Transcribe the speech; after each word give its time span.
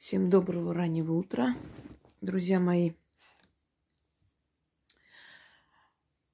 Всем 0.00 0.30
доброго 0.30 0.72
раннего 0.72 1.12
утра, 1.12 1.54
друзья 2.22 2.58
мои. 2.58 2.92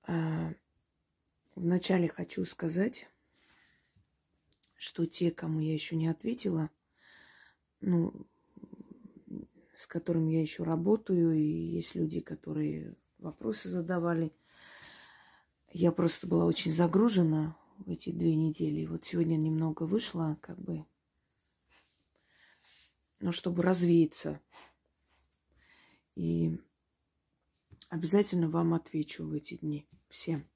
А, 0.05 0.55
вначале 1.57 2.07
хочу 2.07 2.45
сказать, 2.45 3.09
что 4.77 5.05
те, 5.05 5.33
кому 5.33 5.59
я 5.59 5.75
еще 5.75 5.97
не 5.97 6.07
ответила, 6.07 6.71
ну, 7.81 8.15
с 9.77 9.89
которыми 9.89 10.31
я 10.31 10.43
еще 10.43 10.63
работаю, 10.63 11.33
и 11.33 11.43
есть 11.43 11.97
люди, 11.97 12.21
которые 12.21 12.95
вопросы 13.19 13.69
задавали. 13.69 14.33
Я 15.73 15.91
просто 15.91 16.29
была 16.29 16.45
очень 16.45 16.71
загружена 16.71 17.57
в 17.79 17.91
эти 17.91 18.13
две 18.13 18.37
недели. 18.37 18.87
Вот 18.87 19.05
сегодня 19.05 19.35
немного 19.35 19.83
вышла, 19.83 20.39
как 20.41 20.57
бы 20.57 20.87
но 23.21 23.33
чтобы 23.33 23.63
развеяться. 23.63 24.41
И 26.15 26.59
обязательно 27.89 28.49
вам 28.49 28.75
отвечу 28.75 29.27
в 29.27 29.33
эти 29.33 29.57
дни. 29.57 29.87
Всем. 30.09 30.49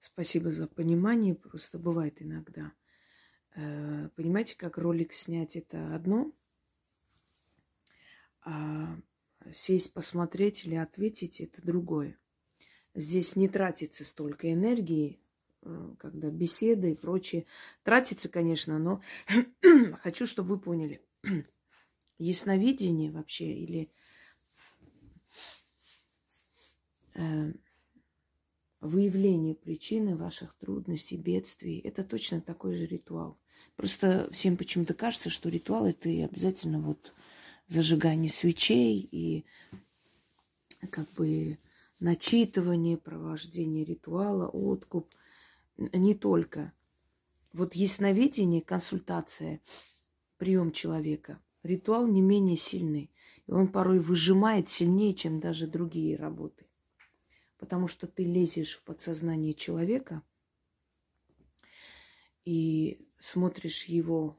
Спасибо 0.00 0.50
за 0.50 0.66
понимание. 0.66 1.34
Просто 1.34 1.78
бывает 1.78 2.20
иногда. 2.20 2.72
Э, 3.54 4.08
понимаете, 4.16 4.56
как 4.56 4.78
ролик 4.78 5.12
снять 5.12 5.56
это 5.56 5.94
одно, 5.94 6.32
а 8.42 8.98
сесть, 9.52 9.92
посмотреть 9.92 10.64
или 10.64 10.74
ответить 10.74 11.40
это 11.40 11.62
другое. 11.62 12.18
Здесь 12.94 13.36
не 13.36 13.48
тратится 13.48 14.04
столько 14.04 14.52
энергии, 14.52 15.21
когда 15.98 16.30
беседы 16.30 16.92
и 16.92 16.96
прочее. 16.96 17.46
Тратится, 17.82 18.28
конечно, 18.28 18.78
но 18.78 19.00
хочу, 20.02 20.26
чтобы 20.26 20.56
вы 20.56 20.60
поняли. 20.60 21.00
Ясновидение 22.18 23.10
вообще 23.10 23.52
или 23.52 23.90
э, 27.14 27.52
выявление 28.80 29.54
причины 29.54 30.16
ваших 30.16 30.54
трудностей, 30.54 31.16
бедствий, 31.16 31.78
это 31.78 32.04
точно 32.04 32.40
такой 32.40 32.76
же 32.76 32.86
ритуал. 32.86 33.38
Просто 33.76 34.28
всем 34.32 34.56
почему-то 34.56 34.94
кажется, 34.94 35.30
что 35.30 35.48
ритуал 35.48 35.86
это 35.86 36.08
и 36.08 36.20
обязательно 36.20 36.80
вот 36.80 37.12
зажигание 37.68 38.30
свечей 38.30 39.08
и 39.10 39.44
как 40.90 41.10
бы 41.12 41.58
начитывание, 42.00 42.96
провождение 42.96 43.84
ритуала, 43.84 44.48
откуп– 44.48 45.06
не 45.92 46.14
только. 46.14 46.72
Вот 47.52 47.74
ясновидение, 47.74 48.62
консультация, 48.62 49.60
прием 50.38 50.72
человека, 50.72 51.40
ритуал 51.62 52.06
не 52.06 52.20
менее 52.20 52.56
сильный. 52.56 53.10
И 53.46 53.52
он 53.52 53.68
порой 53.68 53.98
выжимает 53.98 54.68
сильнее, 54.68 55.14
чем 55.14 55.40
даже 55.40 55.66
другие 55.66 56.16
работы. 56.16 56.66
Потому 57.58 57.88
что 57.88 58.06
ты 58.06 58.24
лезешь 58.24 58.76
в 58.76 58.82
подсознание 58.82 59.54
человека 59.54 60.22
и 62.44 63.06
смотришь 63.18 63.84
его 63.84 64.38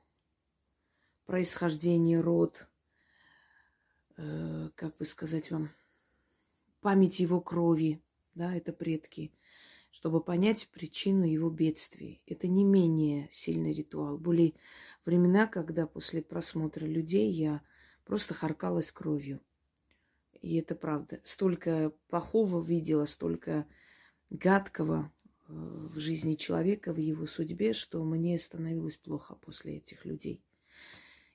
происхождение, 1.25 2.19
род, 2.19 2.67
э, 4.17 4.69
как 4.75 4.97
бы 4.97 5.05
сказать 5.05 5.51
вам, 5.51 5.69
память 6.81 7.19
его 7.19 7.39
крови, 7.39 8.01
да, 8.35 8.55
это 8.55 8.73
предки– 8.73 9.33
чтобы 9.93 10.21
понять 10.21 10.67
причину 10.69 11.23
его 11.23 11.51
бедствий. 11.51 12.23
Это 12.25 12.47
не 12.47 12.63
менее 12.63 13.29
сильный 13.31 13.73
ритуал. 13.73 14.17
Были 14.17 14.55
времена, 15.05 15.45
когда 15.45 15.85
после 15.85 16.23
просмотра 16.23 16.83
людей 16.83 17.31
я 17.31 17.61
просто 18.03 18.33
харкалась 18.33 18.91
кровью. 18.91 19.39
И 20.41 20.55
это 20.55 20.73
правда. 20.73 21.21
Столько 21.23 21.93
плохого 22.07 22.61
видела, 22.61 23.05
столько 23.05 23.67
гадкого 24.31 25.11
э, 25.47 25.53
в 25.53 25.99
жизни 25.99 26.35
человека, 26.35 26.91
в 26.91 26.97
его 26.97 27.27
судьбе, 27.27 27.73
что 27.73 28.03
мне 28.03 28.39
становилось 28.39 28.97
плохо 28.97 29.35
после 29.35 29.77
этих 29.77 30.05
людей. 30.05 30.43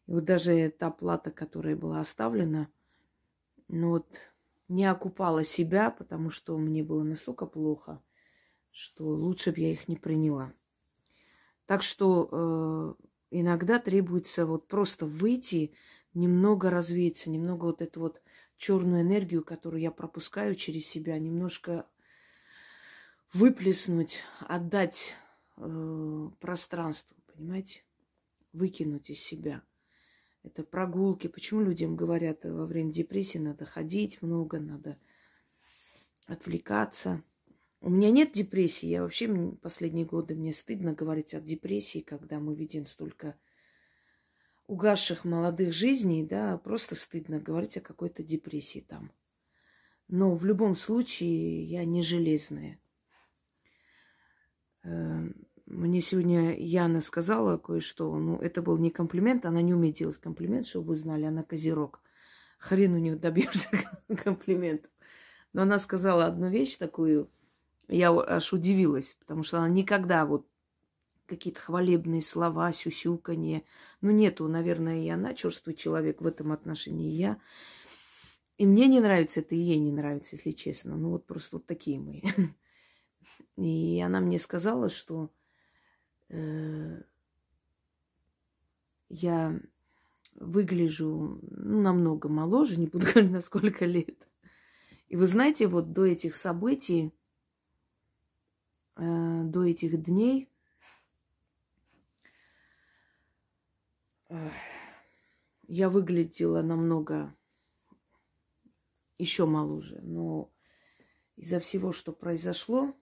И 0.09 0.13
вот 0.13 0.25
даже 0.25 0.75
та 0.77 0.91
плата, 0.91 1.31
которая 1.31 1.77
была 1.77 2.01
оставлена, 2.01 2.69
ну 3.69 3.91
вот 3.91 4.09
не 4.67 4.85
окупала 4.85 5.45
себя, 5.45 5.93
потому 5.93 6.31
что 6.31 6.59
мне 6.59 6.83
было 6.83 7.05
настолько 7.05 7.47
плохо– 7.47 8.03
что 8.71 9.05
лучше 9.05 9.53
бы 9.53 9.61
я 9.61 9.73
их 9.73 9.89
не 9.89 9.97
приняла. 9.97 10.53
Так 11.67 11.83
что 11.83 12.29
э, 12.31 13.05
иногда 13.31 13.79
требуется 13.79 14.47
вот 14.47 14.69
просто 14.69 15.07
выйти, 15.07 15.75
немного 16.15 16.71
развеяться, 16.71 17.31
немного 17.31 17.67
вот 17.67 17.83
эту 17.83 18.01
вот 18.01 18.23
черную 18.57 19.03
энергию, 19.03 19.45
которую 19.45 19.81
я 19.83 19.91
пропускаю 19.91 20.55
через 20.55 20.87
себя, 20.87 21.19
немножко 21.19 21.87
выплеснуть, 23.33 24.23
отдать 24.41 25.15
э, 25.57 26.31
пространству, 26.41 27.17
понимаете, 27.27 27.83
выкинуть 28.53 29.11
из 29.11 29.21
себя. 29.21 29.63
Это 30.43 30.63
прогулки. 30.63 31.27
Почему 31.27 31.61
людям 31.61 31.97
говорят 31.97 32.45
во 32.45 32.65
время 32.65 32.93
депрессии 32.93 33.39
надо 33.39 33.67
ходить 33.67 34.23
много, 34.23 34.61
надо 34.61 34.99
отвлекаться? 36.27 37.23
У 37.81 37.91
меня 37.91 38.11
нет 38.11 38.33
депрессии. 38.33 38.87
Я 38.87 39.03
вообще 39.03 39.29
последние 39.63 40.05
годы 40.05 40.35
мне 40.35 40.53
стыдно 40.53 40.95
говорить 40.95 41.35
о 41.35 41.41
депрессии, 41.41 42.01
когда 42.01 42.41
мы 42.41 42.55
видим 42.55 42.87
столько 42.87 43.39
угасших 44.67 45.25
молодых 45.25 45.73
жизней, 45.73 46.27
да, 46.27 46.59
просто 46.59 46.95
стыдно 46.95 47.39
говорить 47.39 47.77
о 47.77 47.81
какой-то 47.81 48.23
депрессии 48.23 48.81
там. 48.81 49.13
Но 50.09 50.35
в 50.35 50.45
любом 50.45 50.75
случае 50.75 51.65
я 51.65 51.85
не 51.85 52.03
железная. 52.03 52.81
Эм, 54.83 55.47
мне 55.67 56.01
сегодня 56.01 56.59
Яна 56.59 57.01
сказала 57.01 57.59
кое-что. 57.59 58.15
Ну, 58.19 58.39
это 58.39 58.61
был 58.61 58.77
не 58.77 58.91
комплимент, 58.91 59.47
она 59.47 59.63
не 59.63 59.73
умеет 59.73 59.97
делать 59.97 60.19
комплимент, 60.19 60.67
чтобы 60.67 60.89
вы 60.89 60.97
знали, 60.97 61.25
она 61.25 61.45
козерог. 61.45 62.01
Хрен 62.59 62.95
у 62.95 62.99
нее 62.99 63.17
добьешься 63.17 63.69
комплимент. 64.25 64.91
Но 65.53 65.63
она 65.63 65.79
сказала 65.79 66.27
одну 66.27 66.51
вещь 66.51 66.77
такую– 66.77 67.31
я 67.89 68.13
аж 68.13 68.53
удивилась, 68.53 69.17
потому 69.19 69.43
что 69.43 69.59
она 69.59 69.69
никогда 69.69 70.27
вот 70.27 70.47
какие-то 71.27 71.61
хвалебные 71.61 72.23
слова, 72.23 72.73
сюсюканье. 72.73 73.65
Ну, 74.01 74.11
нету, 74.11 74.49
наверное, 74.49 75.03
и 75.05 75.09
она 75.09 75.35
черствый 75.35 75.75
человек 75.75 76.21
в 76.21 76.27
этом 76.27 76.53
отношении, 76.53 77.13
я. 77.13 77.39
И 78.57 78.67
мне 78.67 78.89
не 78.89 79.01
нравится 79.01 79.41
это, 79.41 79.55
и 79.55 79.59
ей 79.59 79.79
не 79.79 79.93
нравится, 79.93 80.37
если 80.37 80.51
честно. 80.53 80.97
Ну, 80.97 81.11
вот 81.11 81.27
просто 81.27 81.57
вот 81.57 81.67
такие 81.67 82.01
мы. 82.01 82.23
И 83.57 84.01
она 84.01 84.21
мне 84.21 84.39
сказала, 84.39 84.89
что 84.89 85.31
э, 86.29 87.03
я 89.09 89.61
выгляжу 90.35 91.41
ну, 91.43 91.81
намного 91.81 92.29
моложе, 92.29 92.79
не 92.79 92.87
буду 92.87 93.07
говорить, 93.13 93.31
на 93.31 93.41
сколько 93.41 93.85
лет. 93.85 94.29
И 95.09 95.17
вы 95.17 95.27
знаете, 95.27 95.67
вот 95.67 95.93
до 95.93 96.07
этих 96.07 96.37
событий 96.37 97.13
э, 98.99 99.45
до 99.45 99.65
этих 99.65 100.03
дней 100.03 100.51
я 105.69 105.89
выглядела 105.89 106.61
намного 106.61 107.35
еще 109.19 109.47
моложе, 109.47 110.01
но 110.03 110.53
из-за 111.37 111.61
всего, 111.61 111.93
что 111.93 112.13
произошло, 112.13 112.95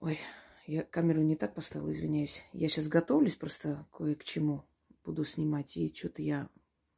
ой, 0.00 0.18
я 0.66 0.82
камеру 0.82 1.22
не 1.22 1.36
так 1.36 1.54
поставила, 1.54 1.90
извиняюсь. 1.92 2.42
Я 2.52 2.68
сейчас 2.68 2.88
готовлюсь 2.88 3.36
просто 3.36 3.86
кое 3.92 4.14
к 4.14 4.24
чему 4.24 4.64
буду 5.04 5.24
снимать. 5.24 5.76
И 5.76 5.94
что-то 5.94 6.22
я 6.22 6.48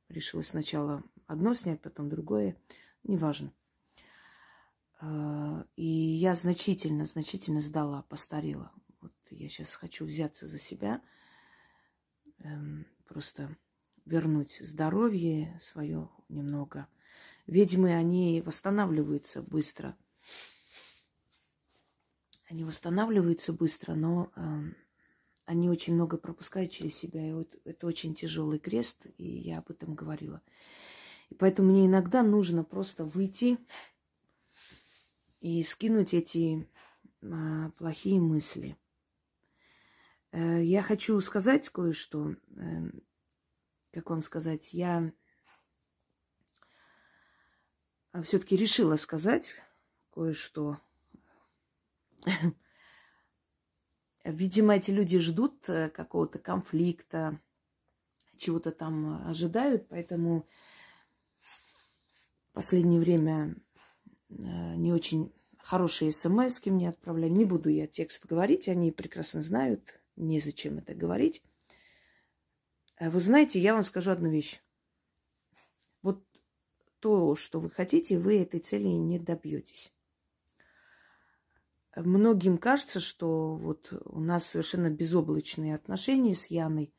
решила 0.08 0.42
сначала 0.42 1.02
одно 1.26 1.52
снять, 1.54 1.82
потом 1.82 2.08
другое. 2.08 2.56
Неважно. 3.04 3.52
А, 5.00 5.64
и 5.76 5.86
я 5.86 6.34
значительно, 6.34 7.06
значительно 7.06 7.60
сдала, 7.60 8.02
постарела. 8.02 8.72
Вот 9.00 9.12
я 9.30 9.48
сейчас 9.48 9.74
хочу 9.74 10.04
взяться 10.04 10.48
за 10.48 10.58
себя, 10.58 11.00
эм, 12.38 12.86
просто 13.06 13.56
вернуть 14.04 14.58
здоровье 14.60 15.58
свое 15.60 16.10
немного. 16.28 16.88
Ведьмы, 17.46 17.94
они 17.94 18.42
восстанавливаются 18.44 19.42
быстро. 19.42 19.96
Они 22.48 22.64
восстанавливаются 22.64 23.52
быстро, 23.52 23.94
но 23.94 24.32
э, 24.34 24.40
они 25.44 25.70
очень 25.70 25.94
много 25.94 26.16
пропускают 26.16 26.72
через 26.72 26.94
себя. 26.96 27.26
И 27.26 27.32
вот 27.32 27.54
это 27.64 27.86
очень 27.86 28.14
тяжелый 28.14 28.58
крест, 28.58 29.06
и 29.16 29.26
я 29.26 29.58
об 29.58 29.70
этом 29.70 29.94
говорила. 29.94 30.42
И 31.28 31.34
поэтому 31.34 31.70
мне 31.70 31.86
иногда 31.86 32.22
нужно 32.22 32.64
просто 32.64 33.04
выйти 33.04 33.58
и 35.40 35.62
скинуть 35.62 36.14
эти 36.14 36.68
а, 37.22 37.70
плохие 37.70 38.20
мысли. 38.20 38.76
Э, 40.32 40.62
я 40.62 40.82
хочу 40.82 41.20
сказать 41.20 41.68
кое-что. 41.68 42.34
Эм, 42.56 43.02
как 43.92 44.10
вам 44.10 44.22
сказать? 44.22 44.72
Я 44.74 45.12
все-таки 48.22 48.56
решила 48.56 48.96
сказать 48.96 49.62
кое-что. 50.12 50.80
Видимо, 54.24 54.76
эти 54.76 54.90
люди 54.90 55.18
ждут 55.18 55.68
э, 55.68 55.88
какого-то 55.90 56.38
конфликта, 56.38 57.40
чего-то 58.36 58.72
там 58.72 59.26
ожидают, 59.26 59.88
поэтому 59.88 60.46
в 62.48 62.52
последнее 62.52 63.00
время 63.00 63.54
э, 63.54 63.67
не 64.28 64.92
очень 64.92 65.32
хорошие 65.58 66.12
смс 66.12 66.64
мне 66.66 66.88
отправляли. 66.88 67.30
Не 67.30 67.44
буду 67.44 67.68
я 67.68 67.86
текст 67.86 68.26
говорить, 68.26 68.68
они 68.68 68.92
прекрасно 68.92 69.42
знают, 69.42 70.00
незачем 70.16 70.78
это 70.78 70.94
говорить. 70.94 71.42
А 72.96 73.10
вы 73.10 73.20
знаете, 73.20 73.60
я 73.60 73.74
вам 73.74 73.84
скажу 73.84 74.10
одну 74.10 74.30
вещь. 74.30 74.60
Вот 76.02 76.24
то, 77.00 77.36
что 77.36 77.60
вы 77.60 77.70
хотите, 77.70 78.18
вы 78.18 78.40
этой 78.42 78.60
цели 78.60 78.88
не 78.88 79.18
добьетесь. 79.18 79.92
Многим 81.94 82.58
кажется, 82.58 83.00
что 83.00 83.56
вот 83.56 83.92
у 84.04 84.20
нас 84.20 84.46
совершенно 84.46 84.90
безоблачные 84.90 85.74
отношения 85.74 86.34
с 86.34 86.46
Яной. 86.46 86.92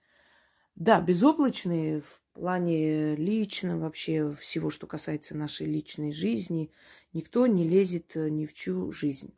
Да, 0.75 1.02
безоблачные 1.02 2.02
в 2.02 2.22
плане 2.34 3.16
личном, 3.16 3.80
вообще 3.82 4.32
всего, 4.34 4.70
что 4.70 4.88
касается 4.88 5.36
нашей 5.36 5.68
личной 5.68 6.14
жизни. 6.14 6.72
Никто 7.14 7.48
не 7.48 7.68
лезет 7.68 8.16
ни 8.16 8.46
в 8.46 8.54
чью 8.54 8.92
жизнь. 8.92 9.34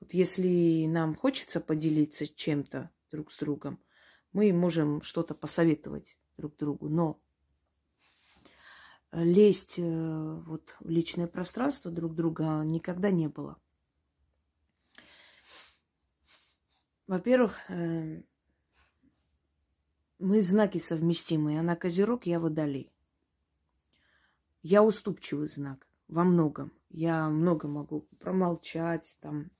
Вот 0.00 0.14
если 0.14 0.86
нам 0.86 1.14
хочется 1.14 1.60
поделиться 1.60 2.26
чем-то 2.26 2.90
друг 3.10 3.30
с 3.32 3.38
другом, 3.38 3.78
мы 4.32 4.52
можем 4.52 5.02
что-то 5.02 5.34
посоветовать 5.34 6.16
друг 6.38 6.56
другу, 6.56 6.88
но 6.88 7.20
лезть 9.12 9.78
э, 9.78 9.82
вот 9.82 10.74
в 10.80 10.88
личное 10.88 11.26
пространство 11.26 11.90
друг 11.90 12.14
друга 12.14 12.62
никогда 12.64 13.10
не 13.10 13.28
было. 13.28 13.60
Во-первых, 17.06 17.58
э, 17.68 18.22
мы 20.18 20.40
знаки 20.40 20.78
совместимые. 20.78 21.60
Она 21.60 21.76
козерог, 21.76 22.26
я 22.26 22.40
водолей. 22.40 22.90
Я 24.62 24.82
уступчивый 24.82 25.48
знак 25.48 25.86
во 26.12 26.24
многом. 26.24 26.72
Я 26.90 27.28
много 27.28 27.68
могу 27.68 28.06
промолчать, 28.18 29.16
там, 29.20 29.50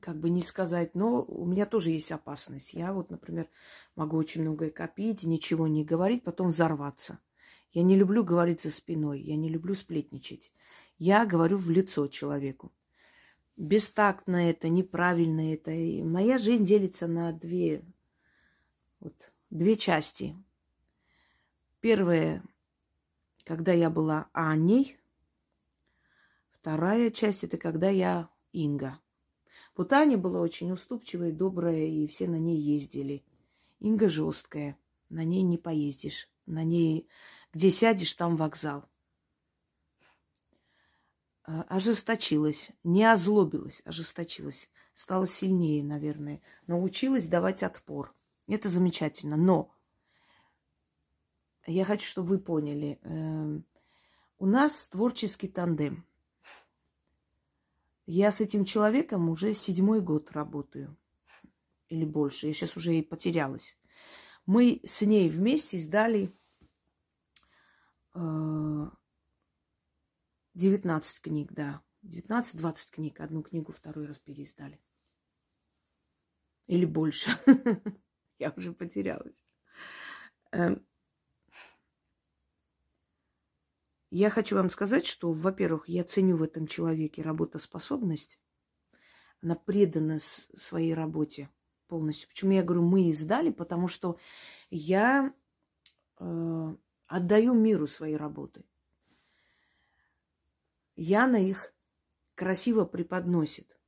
как 0.00 0.18
бы 0.18 0.30
не 0.30 0.42
сказать, 0.42 0.94
но 0.94 1.22
у 1.22 1.44
меня 1.44 1.66
тоже 1.66 1.90
есть 1.90 2.12
опасность. 2.12 2.74
Я 2.74 2.92
вот, 2.92 3.10
например, 3.10 3.48
могу 3.94 4.16
очень 4.16 4.42
многое 4.42 4.70
копить, 4.70 5.22
ничего 5.22 5.68
не 5.68 5.84
говорить, 5.84 6.24
потом 6.24 6.48
взорваться. 6.48 7.18
Я 7.72 7.82
не 7.82 7.96
люблю 7.96 8.24
говорить 8.24 8.62
за 8.62 8.70
спиной, 8.70 9.20
я 9.20 9.36
не 9.36 9.48
люблю 9.48 9.74
сплетничать. 9.74 10.52
Я 10.98 11.26
говорю 11.26 11.58
в 11.58 11.70
лицо 11.70 12.06
человеку 12.08 12.72
бестактно 13.56 14.50
это, 14.50 14.68
неправильно 14.68 15.52
это. 15.52 15.70
И 15.70 16.02
моя 16.02 16.38
жизнь 16.38 16.64
делится 16.64 17.06
на 17.06 17.32
две, 17.32 17.84
вот, 19.00 19.32
две 19.50 19.76
части. 19.76 20.36
Первая, 21.80 22.42
когда 23.44 23.72
я 23.72 23.90
была 23.90 24.28
Аней. 24.32 24.98
Вторая 26.62 27.10
часть– 27.10 27.42
это 27.42 27.56
когда 27.56 27.88
я 27.88 28.28
Инга. 28.52 29.00
Вот 29.76 29.92
Аня 29.92 30.16
была 30.16 30.40
очень 30.40 30.70
уступчивая, 30.70 31.32
добрая, 31.32 31.86
и 31.86 32.06
все 32.06 32.28
на 32.28 32.38
ней 32.38 32.56
ездили. 32.56 33.24
Инга 33.80 34.08
жесткая, 34.08 34.78
на 35.08 35.24
ней 35.24 35.42
не 35.42 35.58
поездишь. 35.58 36.28
На 36.46 36.62
ней, 36.62 37.08
где 37.52 37.72
сядешь, 37.72 38.14
там 38.14 38.36
вокзал. 38.36 38.88
А, 41.42 41.62
ожесточилась, 41.62 42.70
не 42.84 43.10
озлобилась, 43.10 43.82
ожесточилась, 43.84 44.70
стала 44.94 45.26
сильнее, 45.26 45.82
наверное, 45.82 46.42
научилась 46.68 47.26
давать 47.26 47.64
отпор. 47.64 48.14
Это 48.46 48.68
замечательно. 48.68 49.36
Но 49.36 49.74
я 51.66 51.84
хочу, 51.84 52.06
чтобы 52.06 52.28
вы 52.28 52.38
поняли, 52.38 53.00
э, 53.02 53.60
у 54.38 54.46
нас 54.46 54.86
творческий 54.86 55.48
тандем. 55.48 56.06
Я 58.14 58.30
с 58.30 58.42
этим 58.42 58.66
человеком 58.66 59.30
уже 59.30 59.54
седьмой 59.54 60.02
год 60.02 60.32
работаю. 60.32 60.98
Или 61.88 62.04
больше. 62.04 62.46
Я 62.46 62.52
сейчас 62.52 62.76
уже 62.76 62.94
и 62.94 63.00
потерялась. 63.00 63.78
Мы 64.44 64.82
с 64.84 65.00
ней 65.00 65.30
вместе 65.30 65.80
сдали 65.80 66.30
э, 68.14 68.90
19 70.52 71.20
книг, 71.22 71.52
да. 71.54 71.80
19-20 72.02 72.76
книг. 72.90 73.18
Одну 73.18 73.42
книгу 73.42 73.72
второй 73.72 74.04
раз 74.04 74.18
переиздали. 74.18 74.78
Или 76.66 76.84
больше. 76.84 77.30
Я 78.38 78.52
уже 78.54 78.74
потерялась. 78.74 79.42
Эм. 80.50 80.86
Я 84.14 84.28
хочу 84.28 84.56
вам 84.56 84.68
сказать, 84.68 85.06
что, 85.06 85.32
во-первых, 85.32 85.88
я 85.88 86.04
ценю 86.04 86.36
в 86.36 86.42
этом 86.42 86.66
человеке 86.66 87.22
работоспособность. 87.22 88.38
Она 89.40 89.54
предана 89.54 90.18
своей 90.20 90.92
работе 90.92 91.48
полностью. 91.86 92.28
Почему 92.28 92.52
я 92.52 92.62
говорю, 92.62 92.82
мы 92.82 93.08
издали? 93.08 93.48
Потому 93.48 93.88
что 93.88 94.18
я 94.68 95.32
э, 96.18 96.74
отдаю 97.06 97.54
миру 97.54 97.86
свои 97.86 98.12
работы. 98.12 98.66
Яна 100.94 101.36
их 101.36 101.72
красиво 102.34 102.84
преподносит. 102.84 103.80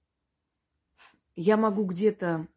Я 1.36 1.58
могу 1.58 1.84
где-то... 1.84 2.48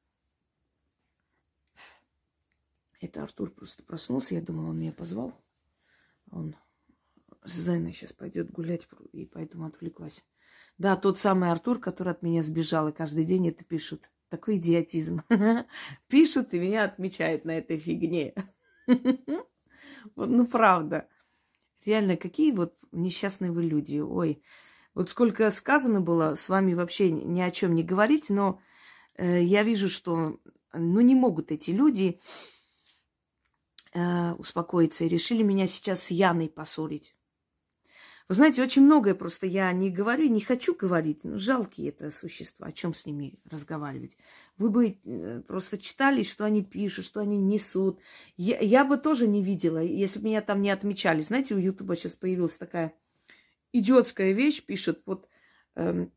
Это 3.02 3.24
Артур 3.24 3.52
просто 3.52 3.84
проснулся, 3.84 4.36
я 4.36 4.42
думала, 4.42 4.70
он 4.70 4.80
меня 4.80 4.94
позвал. 4.94 5.34
Он 6.32 6.56
с 7.48 7.54
Зайной 7.54 7.94
сейчас 7.94 8.14
пойдет 8.14 8.52
гулять, 8.52 8.88
и 9.14 9.26
поэтому 9.26 9.66
отвлеклась. 9.66 10.24
Да, 10.78 10.96
тот 10.96 11.18
самый 11.18 11.52
Артур, 11.52 11.80
который 11.80 12.12
от 12.12 12.22
меня 12.22 12.44
сбежал, 12.44 12.88
и 12.88 12.94
каждый 12.94 13.26
день 13.26 13.48
это 13.48 13.64
пишут. 13.64 14.10
Такой 14.30 14.58
идиотизм. 14.58 15.24
Пишут 16.08 16.54
и 16.54 16.60
меня 16.60 16.84
отмечают 16.84 17.46
на 17.46 17.52
этой 17.52 17.78
фигне. 17.78 18.34
Ну, 20.16 20.48
правда. 20.48 21.10
Реально, 21.84 22.16
какие 22.16 22.52
вот 22.52 22.78
несчастные 22.94 23.52
вы 23.52 23.64
люди. 23.64 24.00
Ой, 24.00 24.42
вот 24.94 25.10
сколько 25.10 25.52
сказано 25.52 26.00
было, 26.00 26.36
с 26.36 26.48
вами 26.48 26.74
вообще 26.74 27.12
ни 27.12 27.42
о 27.42 27.52
чем 27.52 27.76
не 27.76 27.84
говорить, 27.84 28.30
но 28.30 28.62
э, 29.16 29.44
я 29.44 29.64
вижу, 29.64 29.90
что 29.90 30.40
ну, 30.72 31.02
не 31.02 31.14
могут 31.14 31.52
эти 31.52 31.72
люди 31.72 32.22
э, 33.94 34.32
успокоиться 34.34 35.04
и 35.04 35.10
решили 35.10 35.44
меня 35.44 35.68
сейчас 35.68 36.04
с 36.04 36.12
Яной 36.12 36.50
поссорить. 36.50 37.17
Вы 38.30 38.36
знаете, 38.36 38.62
очень 38.62 38.84
многое 38.84 39.16
просто 39.16 39.46
я 39.46 39.72
не 39.72 39.90
говорю, 39.90 40.28
не 40.28 40.42
хочу 40.42 40.76
говорить. 40.76 41.24
Ну, 41.24 41.38
жалкие 41.38 41.90
это 41.90 42.12
существа, 42.12 42.68
о 42.68 42.72
чем 42.74 42.94
с 42.94 43.06
ними 43.06 43.40
разговаривать. 43.50 44.18
Вы 44.58 44.70
бы 44.70 44.98
э, 45.06 45.42
просто 45.48 45.78
читали, 45.78 46.24
что 46.24 46.44
они 46.44 46.62
пишут, 46.62 47.06
что 47.06 47.22
они 47.22 47.38
несут. 47.38 48.02
Я, 48.36 48.60
я 48.60 48.84
бы 48.84 48.98
тоже 48.98 49.28
не 49.28 49.42
видела, 49.42 49.78
если 49.78 50.20
бы 50.20 50.26
меня 50.26 50.42
там 50.42 50.62
не 50.62 50.72
отмечали. 50.72 51.22
Знаете, 51.22 51.56
у 51.56 51.58
Ютуба 51.58 51.96
сейчас 51.96 52.18
появилась 52.18 52.58
такая 52.58 52.94
идиотская 53.72 54.34
вещь, 54.34 54.62
пишет, 54.62 55.04
вот 55.06 55.30
эм, 55.76 56.12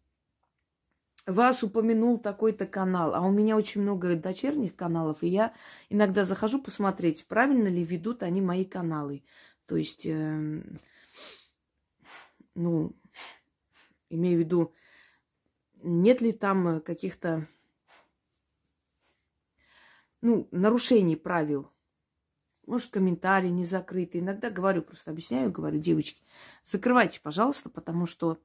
вас 1.27 1.63
упомянул 1.63 2.19
такой-то 2.19 2.67
канал, 2.67 3.15
а 3.15 3.21
у 3.21 3.31
меня 3.31 3.57
очень 3.57 3.83
много 3.83 4.17
дочерних 4.17 4.75
каналов, 4.75 5.23
и 5.23 5.29
я 5.29 5.55
иногда 5.89 6.25
захожу 6.25 6.61
посмотреть, 6.61 7.25
правильно 7.29 7.69
ли 7.69 7.85
ведут 7.85 8.25
они 8.25 8.41
мои 8.41 8.65
каналы. 8.65 9.23
То 9.67 9.77
есть... 9.77 10.07
Эм, 10.07 10.81
ну, 12.55 12.97
имею 14.09 14.37
в 14.37 14.41
виду, 14.41 14.75
нет 15.83 16.21
ли 16.21 16.33
там 16.33 16.69
э, 16.69 16.81
каких-то, 16.81 17.47
ну, 20.21 20.49
нарушений 20.51 21.17
правил. 21.17 21.71
Может, 22.67 22.91
комментарии 22.91 23.49
не 23.49 23.65
закрыты. 23.65 24.19
Иногда 24.19 24.51
говорю, 24.51 24.83
просто 24.83 25.11
объясняю, 25.11 25.51
говорю, 25.51 25.79
девочки, 25.79 26.23
закрывайте, 26.63 27.21
пожалуйста, 27.21 27.69
потому 27.69 28.07
что 28.07 28.39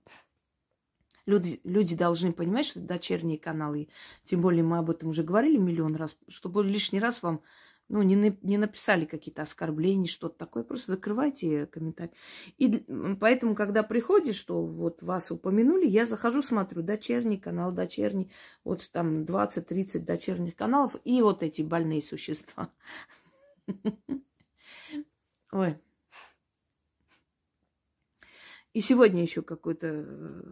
люди, 1.26 1.60
люди 1.64 1.96
должны 1.96 2.34
понимать, 2.34 2.66
что 2.66 2.80
дочерние 2.80 3.38
каналы, 3.38 3.90
тем 4.24 4.42
более 4.42 4.64
мы 4.64 4.78
об 4.78 4.90
этом 4.90 5.10
уже 5.10 5.24
говорили 5.24 5.58
миллион 5.58 5.96
раз, 5.96 6.18
чтобы 6.28 6.64
лишний 6.64 7.00
раз 7.00 7.22
вам 7.22 7.42
ну, 7.88 8.02
не, 8.02 8.38
не 8.42 8.58
написали 8.58 9.06
какие-то 9.06 9.44
оскорбления, 9.44 10.08
что-то 10.08 10.38
такое, 10.38 10.64
просто 10.64 10.94
закрывайте 10.94 11.68
комментарий. 11.68 12.14
И 12.58 12.86
поэтому, 13.20 13.56
когда 13.56 13.84
приходит, 13.84 14.36
что 14.36 14.66
вот 14.66 15.04
вас 15.04 15.32
упомянули, 15.32 15.86
я 15.86 16.06
захожу, 16.06 16.42
смотрю, 16.42 16.82
дочерний 16.82 17.38
канал, 17.38 17.72
дочерний, 17.72 18.32
вот 18.64 18.90
там 18.92 19.24
20-30 19.24 20.00
дочерних 20.00 20.56
каналов, 20.56 20.96
и 21.04 21.22
вот 21.22 21.44
эти 21.44 21.62
больные 21.62 22.02
существа. 22.02 22.72
Ой. 25.52 25.78
И 28.74 28.82
сегодня 28.82 29.22
еще 29.22 29.42
какой-то 29.42 29.88
э, 29.88 30.44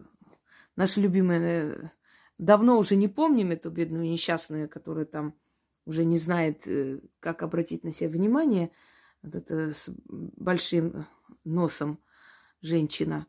наш 0.77 0.95
любимый, 0.95 1.39
э, 1.41 1.89
давно 2.37 2.77
уже 2.77 2.95
не 2.95 3.09
помним 3.09 3.51
эту 3.51 3.69
бедную 3.69 4.05
несчастную, 4.05 4.69
которая 4.69 5.05
там 5.05 5.35
уже 5.85 6.05
не 6.05 6.17
знает, 6.17 6.67
э, 6.67 6.99
как 7.19 7.43
обратить 7.43 7.83
на 7.83 7.91
себя 7.91 8.09
внимание, 8.09 8.71
вот 9.21 9.35
это 9.35 9.73
с 9.73 9.89
большим 10.07 11.05
носом 11.43 11.99
женщина. 12.61 13.27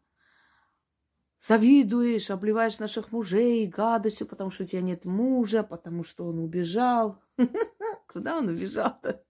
Завидуешь, 1.41 2.31
обливаешь 2.31 2.79
наших 2.79 3.13
мужей 3.13 3.67
гадостью, 3.67 4.27
потому 4.27 4.51
что 4.51 4.65
у 4.65 4.67
тебя 4.67 4.81
нет 4.81 5.05
мужа, 5.05 5.63
потому 5.63 6.03
что 6.03 6.27
он 6.27 6.39
убежал. 6.39 7.23
Куда 8.09 8.39
он 8.39 8.49
убежал-то? 8.49 9.23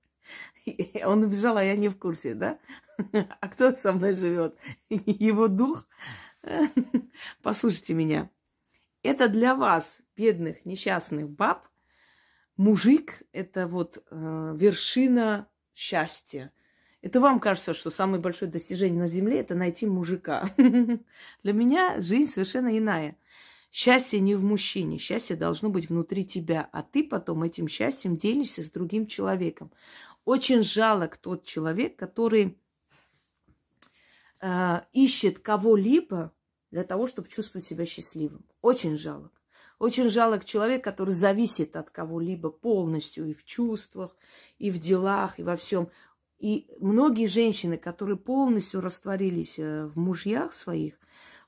Он 1.04 1.25
убежал, 1.25 1.57
а 1.57 1.64
я 1.64 1.76
не 1.76 1.88
в 1.88 1.99
курсе, 1.99 2.35
да? 2.35 2.59
А 3.40 3.49
кто 3.49 3.75
со 3.75 3.93
мной 3.93 4.14
живет? 4.14 4.57
Его 4.88 5.49
дух? 5.49 5.88
Послушайте 7.43 7.95
меня. 7.95 8.31
Это 9.02 9.28
для 9.28 9.54
вас, 9.54 9.99
бедных, 10.16 10.64
несчастных 10.64 11.28
баб, 11.28 11.69
мужик– 12.56 13.23
это 13.32 13.66
вот 13.66 14.02
э, 14.11 14.54
вершина 14.56 15.49
счастья. 15.75 16.52
Это 17.02 17.20
вам 17.20 17.38
кажется, 17.38 17.75
что 17.75 17.90
самое 17.90 18.20
большое 18.23 18.50
достижение 18.50 18.99
на 18.99 19.08
земле– 19.08 19.38
это 19.40 19.54
найти 19.54 19.87
мужика. 19.87 20.50
Для 20.56 21.52
меня 21.52 22.00
жизнь 22.00 22.30
совершенно 22.30 22.76
иная. 22.76 23.16
Счастье 23.70 24.20
не 24.20 24.37
в 24.37 24.44
мужчине, 24.44 24.99
счастье 24.99 25.34
должно 25.34 25.68
быть 25.68 25.88
внутри 25.88 26.25
тебя, 26.25 26.68
а 26.73 26.82
ты 26.82 27.02
потом 27.02 27.42
этим 27.42 27.66
счастьем 27.66 28.16
делишься 28.16 28.62
с 28.62 28.70
другим 28.70 29.06
человеком. 29.06 29.73
Очень 30.25 30.62
жалок 30.62 31.16
тот 31.16 31.44
человек, 31.44 31.96
который 31.96 32.56
э, 34.40 34.80
ищет 34.92 35.40
кого-либо 35.40 36.32
для 36.70 36.84
того, 36.84 37.06
чтобы 37.06 37.28
чувствовать 37.28 37.66
себя 37.66 37.84
счастливым. 37.84 38.44
Очень 38.62 38.96
жалок. 38.96 39.32
Очень 39.78 40.09
жалок 40.09 40.45
человек, 40.45 40.85
который 40.85 41.14
зависит 41.14 41.76
от 41.76 41.90
кого-либо 41.90 42.50
полностью 42.50 43.26
и 43.26 43.35
в 43.35 43.45
чувствах, 43.45 44.16
и 44.59 44.71
в 44.71 44.78
делах, 44.78 45.38
и 45.38 45.43
во 45.43 45.57
всем. 45.57 45.88
И 46.38 46.69
многие 46.78 47.26
женщины, 47.26 47.76
которые 47.76 48.16
полностью 48.16 48.81
растворились 48.81 49.59
э, 49.59 49.87
в 49.87 49.99
мужьях 49.99 50.52
своих, 50.52 50.95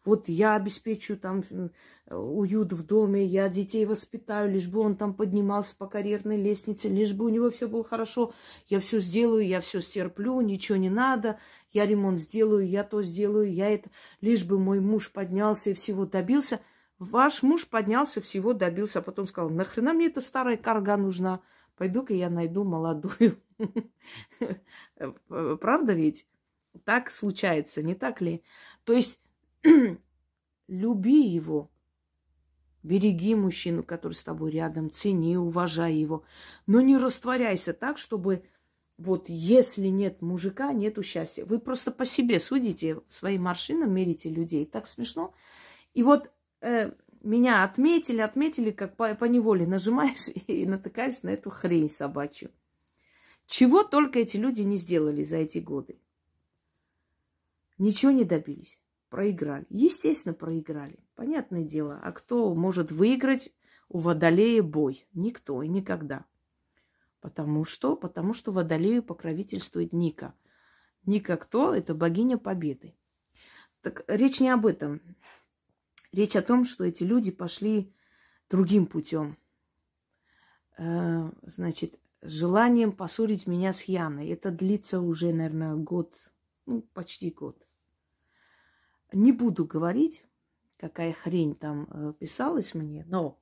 вот 0.04 0.28
я 0.28 0.54
обеспечу 0.54 1.16
там 1.16 1.42
э, 1.50 1.68
уют 2.14 2.72
в 2.72 2.84
доме, 2.84 3.24
я 3.24 3.48
детей 3.48 3.84
воспитаю, 3.84 4.50
лишь 4.50 4.68
бы 4.68 4.80
он 4.80 4.96
там 4.96 5.14
поднимался 5.14 5.74
по 5.76 5.86
карьерной 5.86 6.36
лестнице, 6.36 6.88
лишь 6.88 7.12
бы 7.12 7.26
у 7.26 7.28
него 7.28 7.50
все 7.50 7.68
было 7.68 7.84
хорошо, 7.84 8.32
я 8.68 8.80
все 8.80 9.00
сделаю, 9.00 9.46
я 9.46 9.60
все 9.60 9.80
стерплю, 9.80 10.40
ничего 10.40 10.76
не 10.76 10.90
надо, 10.90 11.38
я 11.72 11.86
ремонт 11.86 12.18
сделаю, 12.20 12.66
я 12.66 12.84
то 12.84 13.02
сделаю, 13.02 13.52
я 13.52 13.68
это, 13.70 13.90
лишь 14.20 14.44
бы 14.44 14.58
мой 14.58 14.80
муж 14.80 15.12
поднялся 15.12 15.70
и 15.70 15.74
всего 15.74 16.06
добился– 16.06 16.60
Ваш 16.98 17.42
муж 17.42 17.66
поднялся, 17.66 18.22
всего 18.22 18.54
добился, 18.54 19.00
а 19.00 19.02
потом 19.02 19.26
сказал, 19.26 19.50
нахрена 19.50 19.92
мне 19.92 20.06
эта 20.06 20.20
старая 20.20 20.56
карга 20.56 20.96
нужна? 20.96 21.42
Пойду-ка 21.76 22.14
я 22.14 22.30
найду 22.30 22.64
молодую. 22.64 23.38
Правда 25.28 25.92
ведь? 25.92 26.26
Так 26.84 27.10
случается, 27.10 27.82
не 27.82 27.94
так 27.94 28.20
ли? 28.20 28.42
То 28.84 28.94
есть 28.94 29.20
люби 30.68 31.26
его, 31.26 31.70
береги 32.82 33.34
мужчину, 33.34 33.82
который 33.82 34.14
с 34.14 34.24
тобой 34.24 34.52
рядом, 34.52 34.90
цени, 34.90 35.36
уважай 35.36 35.94
его, 35.94 36.24
но 36.66 36.80
не 36.80 36.96
растворяйся 36.96 37.74
так, 37.74 37.98
чтобы 37.98 38.44
вот 38.96 39.28
если 39.28 39.88
нет 39.88 40.22
мужика, 40.22 40.72
нету 40.72 41.02
счастья. 41.02 41.44
Вы 41.44 41.58
просто 41.58 41.90
по 41.90 42.06
себе 42.06 42.38
судите, 42.38 43.00
своим 43.08 43.42
маршинам 43.42 43.92
мерите 43.92 44.30
людей. 44.30 44.64
Так 44.64 44.86
смешно. 44.86 45.34
И 45.92 46.02
вот 46.02 46.30
э, 46.60 46.92
меня 47.22 47.64
отметили, 47.64 48.20
отметили, 48.20 48.70
как 48.70 48.96
по, 48.96 49.14
по 49.14 49.24
неволе 49.24 49.66
нажимаешь 49.66 50.28
и 50.46 50.66
натыкаешься 50.66 51.26
на 51.26 51.30
эту 51.30 51.50
хрень 51.50 51.90
собачью. 51.90 52.50
Чего 53.46 53.84
только 53.84 54.18
эти 54.18 54.36
люди 54.36 54.62
не 54.62 54.76
сделали 54.76 55.22
за 55.22 55.36
эти 55.36 55.58
годы. 55.58 55.98
Ничего 57.78 58.10
не 58.10 58.24
добились. 58.24 58.80
Проиграли. 59.08 59.66
Естественно, 59.70 60.34
проиграли. 60.34 60.98
Понятное 61.14 61.62
дело. 61.62 62.00
А 62.02 62.12
кто 62.12 62.54
может 62.54 62.90
выиграть 62.90 63.54
у 63.88 63.98
Водолея 63.98 64.62
бой? 64.62 65.06
Никто 65.12 65.62
и 65.62 65.68
никогда. 65.68 66.24
Потому 67.20 67.64
что? 67.64 67.96
Потому 67.96 68.34
что 68.34 68.50
Водолею 68.50 69.02
покровительствует 69.02 69.92
Ника. 69.92 70.34
Ника 71.04 71.36
кто? 71.36 71.74
Это 71.74 71.94
богиня 71.94 72.36
победы. 72.36 72.94
Так 73.80 74.04
речь 74.08 74.40
не 74.40 74.48
об 74.48 74.66
этом. 74.66 75.00
Речь 76.16 76.34
о 76.34 76.40
том, 76.40 76.64
что 76.64 76.82
эти 76.82 77.04
люди 77.04 77.30
пошли 77.30 77.92
другим 78.48 78.86
путем. 78.86 79.36
Э, 80.78 81.30
значит, 81.42 82.00
желанием 82.22 82.92
поссорить 82.92 83.46
меня 83.46 83.74
с 83.74 83.82
Яной. 83.82 84.28
Это 84.28 84.50
длится 84.50 85.02
уже, 85.02 85.34
наверное, 85.34 85.74
год, 85.74 86.14
ну, 86.64 86.80
почти 86.94 87.30
год. 87.30 87.62
Не 89.12 89.30
буду 89.30 89.66
говорить, 89.66 90.24
какая 90.78 91.12
хрень 91.12 91.54
там 91.54 91.86
э, 91.90 92.14
писалась 92.18 92.72
мне, 92.72 93.04
но 93.08 93.38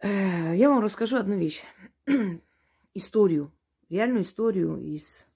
э, 0.00 0.56
я 0.56 0.70
вам 0.70 0.82
расскажу 0.82 1.18
одну 1.18 1.36
вещь. 1.36 1.62
историю, 2.94 3.52
реальную 3.90 4.22
историю 4.22 4.78
из 4.78 5.26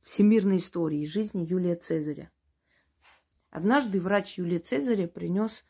всемирной 0.00 0.58
истории, 0.58 1.00
из 1.00 1.08
жизни 1.08 1.44
Юлия 1.44 1.74
Цезаря. 1.74 2.30
Однажды 3.52 4.00
врач 4.00 4.38
Юлия 4.38 4.60
Цезаря 4.60 5.06
принес 5.06 5.66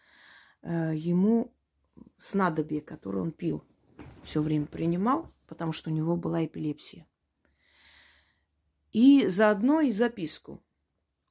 э, 0.62 0.92
ему 0.94 1.52
снадобье, 2.16 2.80
которое 2.80 3.18
он 3.18 3.32
пил. 3.32 3.64
Все 4.22 4.40
время 4.40 4.66
принимал, 4.66 5.34
потому 5.48 5.72
что 5.72 5.90
у 5.90 5.92
него 5.92 6.16
была 6.16 6.44
эпилепсия. 6.44 7.08
И 8.92 9.26
заодно 9.26 9.80
и 9.80 9.90
записку. 9.90 10.62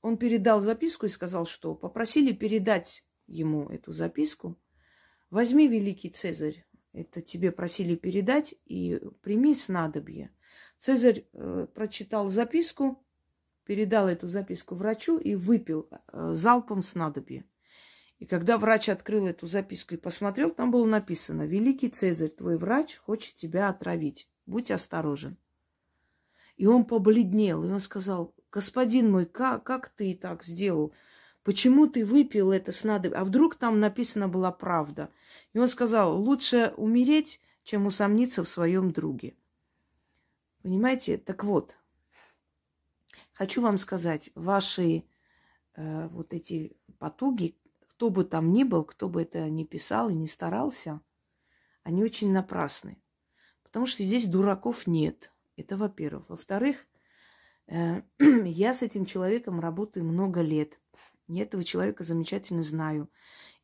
Он 0.02 0.18
передал 0.18 0.60
записку 0.60 1.06
и 1.06 1.10
сказал, 1.10 1.46
что 1.46 1.74
попросили 1.74 2.34
передать 2.34 3.06
ему 3.28 3.70
эту 3.70 3.94
записку. 3.94 4.60
Возьми, 5.30 5.70
великий 5.70 6.10
Цезарь, 6.10 6.66
это 6.92 7.22
тебе 7.22 7.54
просили 7.54 7.96
передать, 7.96 8.54
и 8.66 9.00
прими 9.22 9.56
снадобье. 9.56 10.36
Цезарь 10.78 11.26
э, 11.32 11.68
прочитал 11.74 12.28
записку, 12.28 13.02
передал 13.72 14.10
эту 14.10 14.28
записку 14.28 14.76
врачу 14.76 15.18
и 15.18 15.34
выпил 15.34 15.88
э, 15.90 16.34
залпом 16.34 16.84
снадобье. 16.84 17.46
И 18.20 18.26
когда 18.26 18.58
врач 18.58 18.90
открыл 18.90 19.28
эту 19.28 19.48
записку 19.48 19.94
и 19.94 19.98
посмотрел, 19.98 20.50
там 20.50 20.72
было 20.72 20.86
написано, 20.86 21.44
«Великий 21.44 21.88
Цезарь, 21.88 22.32
твой 22.32 22.58
врач 22.58 22.98
хочет 22.98 23.36
тебя 23.36 23.70
отравить. 23.70 24.28
Будь 24.46 24.72
осторожен». 24.72 25.38
И 26.58 26.66
он 26.66 26.84
побледнел, 26.84 27.64
и 27.64 27.72
он 27.72 27.80
сказал, 27.80 28.36
«Господин 28.52 29.10
мой, 29.10 29.26
как, 29.26 29.64
как 29.64 29.88
ты 29.88 30.16
так 30.16 30.44
сделал? 30.44 30.92
Почему 31.46 31.88
ты 31.88 32.04
выпил 32.04 32.52
это 32.52 32.74
снадобье? 32.74 33.20
А 33.20 33.24
вдруг 33.24 33.56
там 33.56 33.80
написана 33.80 34.28
была 34.28 34.52
правда?» 34.52 35.10
И 35.54 35.60
он 35.60 35.70
сказал, 35.70 36.22
«Лучше 36.22 36.74
умереть, 36.76 37.40
чем 37.64 37.86
усомниться 37.86 38.44
в 38.44 38.50
своем 38.50 38.92
друге». 38.92 39.34
Понимаете? 40.62 41.18
Так 41.18 41.46
вот, 41.46 41.78
Хочу 43.42 43.64
вам 43.64 43.80
сказать, 43.80 44.30
ваши 44.36 45.04
э, 45.74 46.08
вот 46.10 46.32
эти 46.32 46.78
потуги, 47.00 47.58
кто 47.88 48.12
бы 48.12 48.24
там 48.24 48.52
ни 48.52 48.64
был, 48.64 48.84
кто 48.84 49.10
бы 49.10 49.24
это 49.24 49.50
ни 49.50 49.64
писал 49.64 50.12
и 50.12 50.14
не 50.14 50.28
старался, 50.28 51.02
они 51.82 52.04
очень 52.04 52.32
напрасны. 52.32 53.02
Потому 53.64 53.88
что 53.88 54.04
здесь 54.04 54.28
дураков 54.28 54.86
нет. 54.86 55.34
Это 55.58 55.76
во-первых. 55.76 56.30
Во-вторых, 56.30 56.86
э, 57.66 58.04
я 58.20 58.76
с 58.76 58.84
этим 58.84 59.08
человеком 59.08 59.60
работаю 59.60 60.06
много 60.06 60.42
лет. 60.42 60.80
Я 61.28 61.42
этого 61.42 61.64
человека 61.64 62.04
замечательно 62.04 62.62
знаю. 62.62 63.10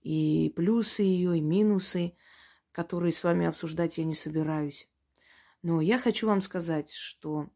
И 0.02 0.52
плюсы 0.56 1.04
ее, 1.04 1.38
и 1.38 1.42
минусы, 1.42 2.16
которые 2.72 3.12
с 3.12 3.24
вами 3.24 3.46
обсуждать 3.46 4.00
я 4.00 4.06
не 4.06 4.16
собираюсь. 4.16 4.90
Но 5.62 5.82
я 5.82 6.00
хочу 6.00 6.26
вам 6.26 6.42
сказать, 6.42 6.92
что 6.92 7.52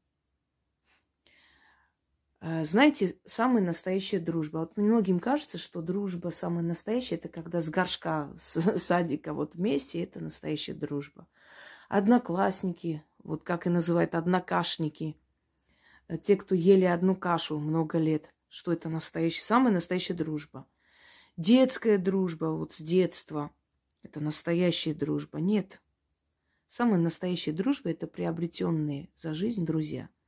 знаете, 2.41 3.19
самая 3.25 3.63
настоящая 3.63 4.19
дружба. 4.19 4.59
Вот 4.59 4.75
многим 4.75 5.19
кажется, 5.19 5.59
что 5.59 5.81
дружба 5.81 6.29
самая 6.29 6.63
настоящая, 6.63 7.15
это 7.15 7.29
когда 7.29 7.61
с 7.61 7.69
горшка, 7.69 8.33
с 8.37 8.77
садика 8.79 9.33
вот 9.33 9.53
вместе, 9.53 10.03
это 10.03 10.19
настоящая 10.19 10.73
дружба. 10.73 11.27
одноклассники, 11.87 13.03
вот 13.23 13.43
как 13.43 13.67
и 13.67 13.69
называют 13.69 14.15
однокашники, 14.15 15.17
э, 16.07 16.17
те, 16.17 16.35
кто 16.35 16.55
ели 16.55 16.85
одну 16.85 17.15
кашу 17.15 17.59
много 17.59 17.99
лет, 17.99 18.33
что 18.49 18.73
это 18.73 18.89
настоящая, 18.89 19.43
самая 19.43 19.71
настоящая 19.71 20.15
дружба. 20.15 20.65
Детская 21.37 21.99
дружба, 21.99 22.45
вот 22.45 22.73
с 22.73 22.79
детства, 22.79 23.51
это 24.01 24.19
настоящая 24.19 24.95
дружба. 24.95 25.39
Нет. 25.39 25.79
Самая 26.67 26.99
настоящая 26.99 27.51
дружба– 27.51 27.89
это 27.91 28.07
приобретенные 28.07 29.09
за 29.15 29.35
жизнь 29.35 29.63
друзья– 29.63 30.09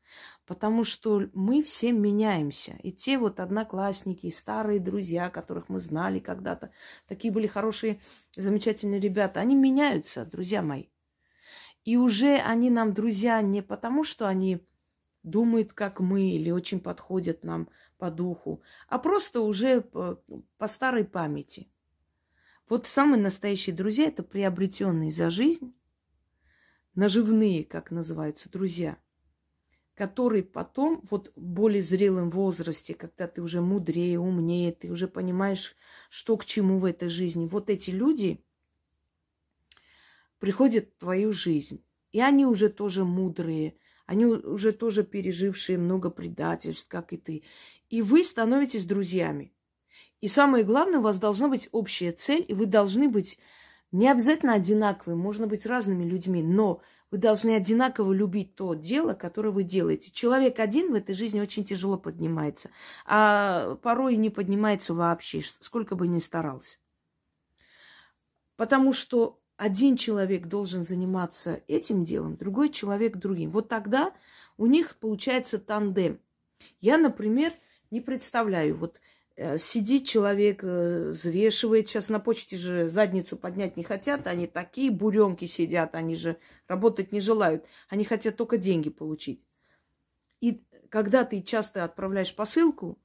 Потому 0.45 0.83
что 0.83 1.29
мы 1.33 1.63
все 1.63 1.91
меняемся. 1.93 2.77
И 2.83 2.91
те 2.91 3.17
вот 3.17 3.39
одноклассники, 3.39 4.29
старые 4.29 4.79
друзья, 4.79 5.29
которых 5.29 5.69
мы 5.69 5.79
знали 5.79 6.19
когда-то, 6.19 6.71
такие 7.07 7.33
были 7.33 7.47
хорошие, 7.47 8.01
замечательные 8.35 8.99
ребята, 8.99 9.39
они 9.39 9.55
меняются, 9.55 10.25
друзья 10.25 10.61
мои. 10.61 10.87
И 11.85 11.95
уже 11.95 12.37
они 12.37 12.69
нам 12.69 12.93
друзья 12.93 13.41
не 13.41 13.61
потому, 13.61 14.03
что 14.03 14.27
они 14.27 14.65
думают, 15.23 15.71
как 15.71 16.01
мы, 16.01 16.31
или 16.31 16.51
очень 16.51 16.81
подходят 16.81 17.45
нам 17.45 17.69
по 17.97 18.11
духу, 18.11 18.61
а 18.89 18.99
просто 18.99 19.39
уже 19.39 19.79
по, 19.79 20.21
по 20.57 20.67
старой 20.67 21.05
памяти. 21.05 21.69
Вот 22.67 22.87
самые 22.87 23.21
настоящие 23.21 23.75
друзья– 23.75 24.07
это 24.07 24.23
приобретенные 24.23 25.11
за 25.11 25.29
жизнь, 25.29 25.73
наживные, 26.95 27.63
как 27.63 27.91
называются, 27.91 28.51
друзья– 28.51 28.97
который 29.95 30.43
потом, 30.43 31.01
вот 31.09 31.31
в 31.35 31.41
более 31.41 31.81
зрелом 31.81 32.29
возрасте, 32.29 32.93
когда 32.93 33.27
ты 33.27 33.41
уже 33.41 33.61
мудрее, 33.61 34.19
умнее, 34.19 34.71
ты 34.71 34.89
уже 34.89 35.07
понимаешь, 35.07 35.75
что 36.09 36.35
к 36.37 36.45
чему 36.45 36.77
в 36.77 36.85
этой 36.85 37.09
жизни, 37.09 37.45
вот 37.45 37.69
эти 37.69 37.91
люди 37.91 38.43
приходят 40.39 40.89
в 40.89 40.99
твою 40.99 41.31
жизнь. 41.31 41.83
И 42.11 42.21
они 42.21 42.45
уже 42.45 42.69
тоже 42.69 43.05
мудрые, 43.05 43.75
они 44.05 44.25
уже 44.25 44.71
тоже 44.71 45.03
пережившие 45.03 45.77
много 45.77 46.09
предательств, 46.09 46.87
как 46.87 47.13
и 47.13 47.17
ты. 47.17 47.43
И 47.89 48.01
вы 48.01 48.23
становитесь 48.23 48.85
друзьями. 48.85 49.53
И 50.21 50.27
самое 50.27 50.63
главное, 50.63 50.99
у 50.99 51.03
вас 51.03 51.19
должна 51.19 51.47
быть 51.47 51.69
общая 51.71 52.11
цель, 52.11 52.45
и 52.47 52.53
вы 52.53 52.65
должны 52.65 53.09
быть 53.09 53.39
не 53.91 54.09
обязательно 54.09 54.53
одинаковыми, 54.53 55.15
можно 55.15 55.47
быть 55.47 55.65
разными 55.65 56.03
людьми, 56.03 56.41
но 56.41 56.81
вы 57.13 57.19
должны 57.19 57.55
одинаково 57.55 58.11
любить 58.11 58.55
то 58.55 58.73
дело, 58.73 59.13
которое 59.13 59.51
вы 59.51 59.61
делаете. 59.61 60.09
Человек 60.09 60.57
один 60.57 60.91
в 60.91 60.95
этой 60.95 61.13
жизни 61.13 61.39
очень 61.39 61.63
тяжело 61.63 61.95
поднимается, 61.95 62.71
а 63.05 63.75
порой 63.83 64.15
не 64.15 64.31
поднимается 64.31 64.95
вообще, 64.95 65.43
сколько 65.59 65.95
бы 65.95 66.07
ни 66.07 66.17
старался. 66.17 66.79
Потому 68.55 68.93
что 68.93 69.39
один 69.57 69.95
человек 69.95 70.47
должен 70.47 70.83
заниматься 70.83 71.61
этим 71.67 72.03
делом, 72.03 72.35
другой 72.35 72.69
человек 72.69 73.17
другим. 73.17 73.51
Вот 73.51 73.69
тогда 73.69 74.11
у 74.57 74.65
них 74.65 74.95
получается 74.95 75.59
тандем. 75.59 76.19
Я, 76.81 76.97
например, 76.97 77.53
не 77.91 78.01
представляю, 78.01 78.75
вот 78.75 78.99
сидит 79.57 80.07
человек, 80.07 80.63
э, 80.63 81.09
взвешивает. 81.09 81.89
Сейчас 81.89 82.09
на 82.09 82.19
почте 82.19 82.57
же 82.57 82.87
задницу 82.87 83.37
поднять 83.37 83.77
не 83.77 83.83
хотят. 83.83 84.27
Они 84.27 84.47
такие 84.47 84.91
буренки 84.91 85.45
сидят, 85.45 85.95
они 85.95 86.15
же 86.15 86.37
работать 86.67 87.11
не 87.11 87.19
желают. 87.19 87.65
Они 87.89 88.03
хотят 88.03 88.37
только 88.37 88.57
деньги 88.57 88.89
получить. 88.89 89.43
И 90.39 90.63
когда 90.89 91.25
ты 91.25 91.41
часто 91.41 91.83
отправляешь 91.83 92.35
посылку, 92.35 92.99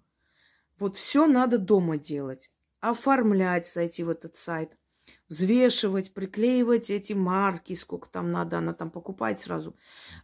вот 0.78 0.96
все 0.96 1.26
надо 1.26 1.58
дома 1.58 1.98
делать. 1.98 2.50
Оформлять, 2.80 3.66
зайти 3.66 4.04
в 4.04 4.10
этот 4.10 4.36
сайт– 4.36 4.76
взвешивать, 5.28 6.14
приклеивать 6.14 6.90
эти 6.90 7.12
марки, 7.12 7.74
сколько 7.74 8.08
там 8.08 8.32
надо, 8.32 8.58
она 8.58 8.72
там 8.72 8.90
покупает 8.90 9.38
сразу, 9.40 9.76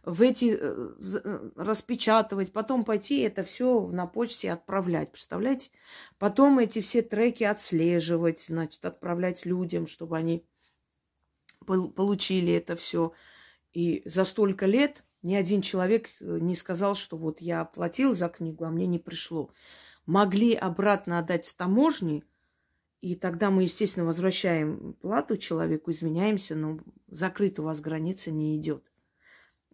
в 0.03 0.21
эти 0.21 0.57
э, 0.59 0.93
э, 1.23 1.49
распечатывать, 1.55 2.51
потом 2.51 2.83
пойти 2.83 3.19
это 3.19 3.43
все 3.43 3.87
на 3.87 4.07
почте 4.07 4.51
отправлять, 4.51 5.11
представляете? 5.11 5.69
Потом 6.17 6.59
эти 6.59 6.81
все 6.81 7.01
треки 7.01 7.43
отслеживать, 7.43 8.45
значит, 8.47 8.83
отправлять 8.83 9.45
людям, 9.45 9.87
чтобы 9.87 10.17
они 10.17 10.45
получили 11.65 12.53
это 12.53 12.75
все. 12.75 13.13
И 13.73 14.01
за 14.05 14.23
столько 14.23 14.65
лет 14.65 15.03
ни 15.21 15.35
один 15.35 15.61
человек 15.61 16.09
э, 16.19 16.39
не 16.39 16.55
сказал, 16.55 16.95
что 16.95 17.17
вот 17.17 17.41
я 17.41 17.61
оплатил 17.61 18.13
за 18.13 18.29
книгу, 18.29 18.65
а 18.65 18.69
мне 18.69 18.87
не 18.87 18.99
пришло. 18.99 19.51
Могли 20.07 20.53
обратно 20.55 21.19
отдать 21.19 21.45
с 21.45 21.53
таможни– 21.53 22.23
и 23.01 23.15
тогда 23.15 23.49
мы, 23.51 23.63
естественно, 23.63 24.05
возвращаем 24.05 24.93
плату 25.01 25.37
человеку, 25.37 25.91
извиняемся, 25.91 26.55
но 26.55 26.79
закрыта 27.07 27.61
у 27.61 27.65
вас 27.65 27.81
граница 27.81 28.31
не 28.31 28.57
идет. 28.57 28.83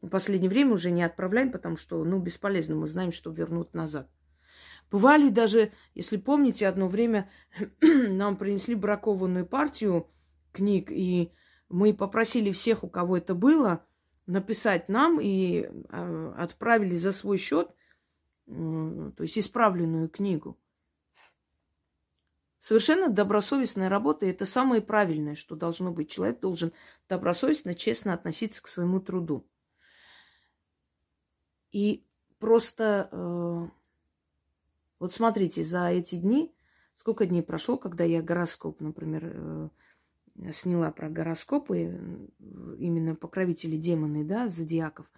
В 0.01 0.09
последнее 0.09 0.49
время 0.49 0.73
уже 0.73 0.91
не 0.91 1.03
отправляем, 1.03 1.51
потому 1.51 1.77
что, 1.77 2.03
ну, 2.03 2.19
бесполезно, 2.19 2.75
мы 2.75 2.87
знаем, 2.87 3.11
что 3.11 3.31
вернут 3.31 3.73
назад. 3.73 4.09
Бывали 4.89 5.29
даже, 5.29 5.71
если 5.95 6.17
помните, 6.17 6.67
одно 6.67 6.87
время 6.87 7.29
нам 7.81 8.35
принесли 8.35 8.75
бракованную 8.75 9.45
партию 9.45 10.07
книг, 10.51 10.91
и 10.91 11.31
мы 11.69 11.93
попросили 11.93 12.51
всех, 12.51 12.83
у 12.83 12.89
кого 12.89 13.17
это 13.17 13.33
было, 13.33 13.85
написать 14.25 14.89
нам 14.89 15.19
и 15.21 15.61
э, 15.61 16.33
отправили 16.37 16.95
за 16.95 17.13
свой 17.13 17.37
счет, 17.37 17.69
э, 18.47 19.11
то 19.15 19.23
есть 19.23 19.37
исправленную 19.37 20.09
книгу. 20.09 20.59
Совершенно 22.61 23.09
добросовестная 23.09 23.89
работа– 23.89 24.25
это 24.27 24.45
самое 24.45 24.83
правильное, 24.83 25.33
что 25.33 25.55
должно 25.55 25.91
быть. 25.91 26.11
Человек 26.11 26.39
должен 26.39 26.73
добросовестно, 27.09 27.73
честно 27.73 28.13
относиться 28.13 28.61
к 28.61 28.67
своему 28.67 28.99
труду. 28.99 29.47
И 31.71 32.05
просто 32.37 33.09
э, 33.11 33.67
вот 34.99 35.11
смотрите, 35.11 35.63
за 35.63 35.87
эти 35.87 36.15
дни, 36.15 36.53
сколько 36.93 37.25
дней 37.25 37.41
прошло, 37.41 37.77
когда 37.77 38.03
я 38.03 38.21
гороскоп, 38.21 38.79
например, 38.79 39.31
э, 39.33 39.69
сняла 40.51 40.91
про 40.91 41.09
гороскопы, 41.09 41.79
э, 41.79 42.75
именно 42.77 43.15
покровители 43.15 43.75
демоны, 43.75 44.23
да, 44.23 44.49
зодиаков. 44.49 45.09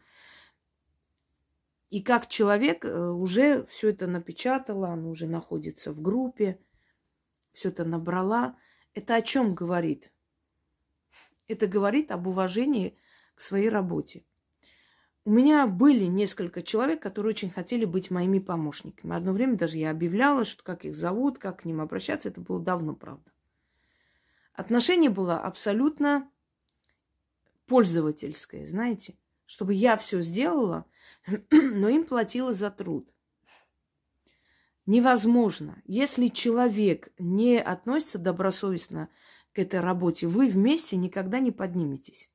И 1.89 2.01
как 2.01 2.29
человек 2.29 2.86
э, 2.86 3.10
уже 3.10 3.65
все 3.65 3.89
это 3.89 4.08
напечатала, 4.08 4.91
оно 4.91 5.10
уже 5.10 5.27
находится 5.27 5.91
в 5.91 6.01
группе– 6.01 6.58
все 7.54 7.70
это 7.70 7.86
набрала. 7.86 8.58
Это 8.94 9.16
о 9.16 9.22
чем 9.22 9.56
говорит? 9.56 10.12
Это 11.48 11.68
говорит 11.68 12.12
об 12.12 12.28
уважении 12.28 12.98
к 13.36 13.42
своей 13.42 13.70
работе. 13.70 14.26
У 15.26 15.32
меня 15.32 15.66
были 15.68 16.04
несколько 16.06 16.62
человек, 16.62 17.02
которые 17.02 17.30
очень 17.30 17.50
хотели 17.50 17.86
быть 17.86 18.12
моими 18.12 18.39
помощниками. 18.39 19.16
Одно 19.16 19.32
время 19.32 19.56
даже 19.56 19.78
я 19.78 19.92
объявляла, 19.92 20.44
что 20.44 20.63
как 20.63 20.84
их 20.84 20.96
зовут, 20.96 21.38
как 21.38 21.62
к 21.62 21.66
ним 21.66 21.80
обращаться. 21.80 22.28
Это 22.28 22.42
было 22.42 22.60
давно, 22.60 22.94
правда. 22.94 23.32
Отношение 24.54 25.10
было 25.10 25.39
абсолютно 25.39 26.30
пользовательское, 27.68 28.68
знаете, 28.68 29.18
чтобы 29.46 29.74
я 29.74 29.96
все 29.96 30.22
сделала, 30.22 30.86
но 31.52 31.88
им 31.88 32.04
платила 32.04 32.54
за 32.54 32.70
труд 32.70 33.10
невозможно. 34.86 35.82
Если 35.86 36.28
человек 36.28 37.10
не 37.17 37.60
относится 37.62 38.17
добросовестно 38.17 39.10
к 39.54 39.60
этой 39.60 39.80
работе, 39.80 40.28
вы 40.28 40.48
вместе 40.48 40.96
никогда 40.98 41.39
не 41.39 41.52
подниметесь. 41.52 42.30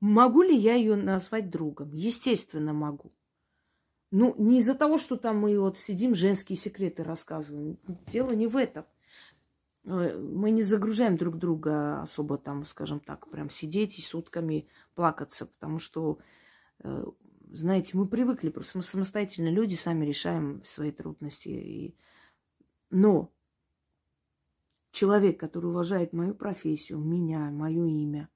Могу 0.00 0.42
ли 0.42 0.54
я 0.54 0.74
ее 0.74 0.96
назвать 0.96 1.50
другом? 1.50 1.92
Естественно, 1.94 2.72
могу. 2.72 3.12
Ну, 4.10 4.34
не 4.38 4.58
из-за 4.58 4.74
того, 4.74 4.98
что 4.98 5.16
там 5.16 5.38
мы 5.38 5.58
вот 5.58 5.78
сидим, 5.78 6.14
женские 6.14 6.56
секреты 6.56 7.02
рассказываем. 7.02 7.78
Дело 8.06 8.30
не 8.32 8.46
в 8.46 8.56
этом. 8.56 8.84
Э, 9.84 10.16
мы 10.16 10.50
не 10.50 10.62
загружаем 10.62 11.16
друг 11.16 11.36
друга 11.38 12.02
особо 12.02 12.38
там, 12.38 12.64
скажем 12.66 13.00
так, 13.00 13.28
прям 13.28 13.50
сидеть 13.50 13.98
и 13.98 14.02
сутками 14.02 14.68
плакаться, 14.94 15.46
потому 15.46 15.78
что 15.78 16.18
э, 16.80 17.04
знаете, 17.54 17.96
мы 17.96 18.06
привыкли, 18.06 18.48
просто 18.48 18.78
мы 18.78 18.84
самостоятельно 18.84 19.48
люди, 19.48 19.74
сами 19.76 20.04
решаем 20.04 20.62
свои 20.64 20.90
трудности. 20.90 21.48
И... 21.48 21.96
Но 22.90 23.32
человек, 24.90 25.38
который 25.38 25.66
уважает 25.70 26.12
мою 26.12 26.34
профессию, 26.34 26.98
меня, 26.98 27.50
мое 27.50 27.86
имя, 27.86 28.28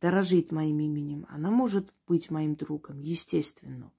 дорожит 0.00 0.52
моим 0.52 0.78
именем, 0.78 1.26
она 1.28 1.50
может 1.50 1.92
быть 2.06 2.30
моим 2.30 2.54
другом, 2.54 3.00
естественно. 3.00 3.92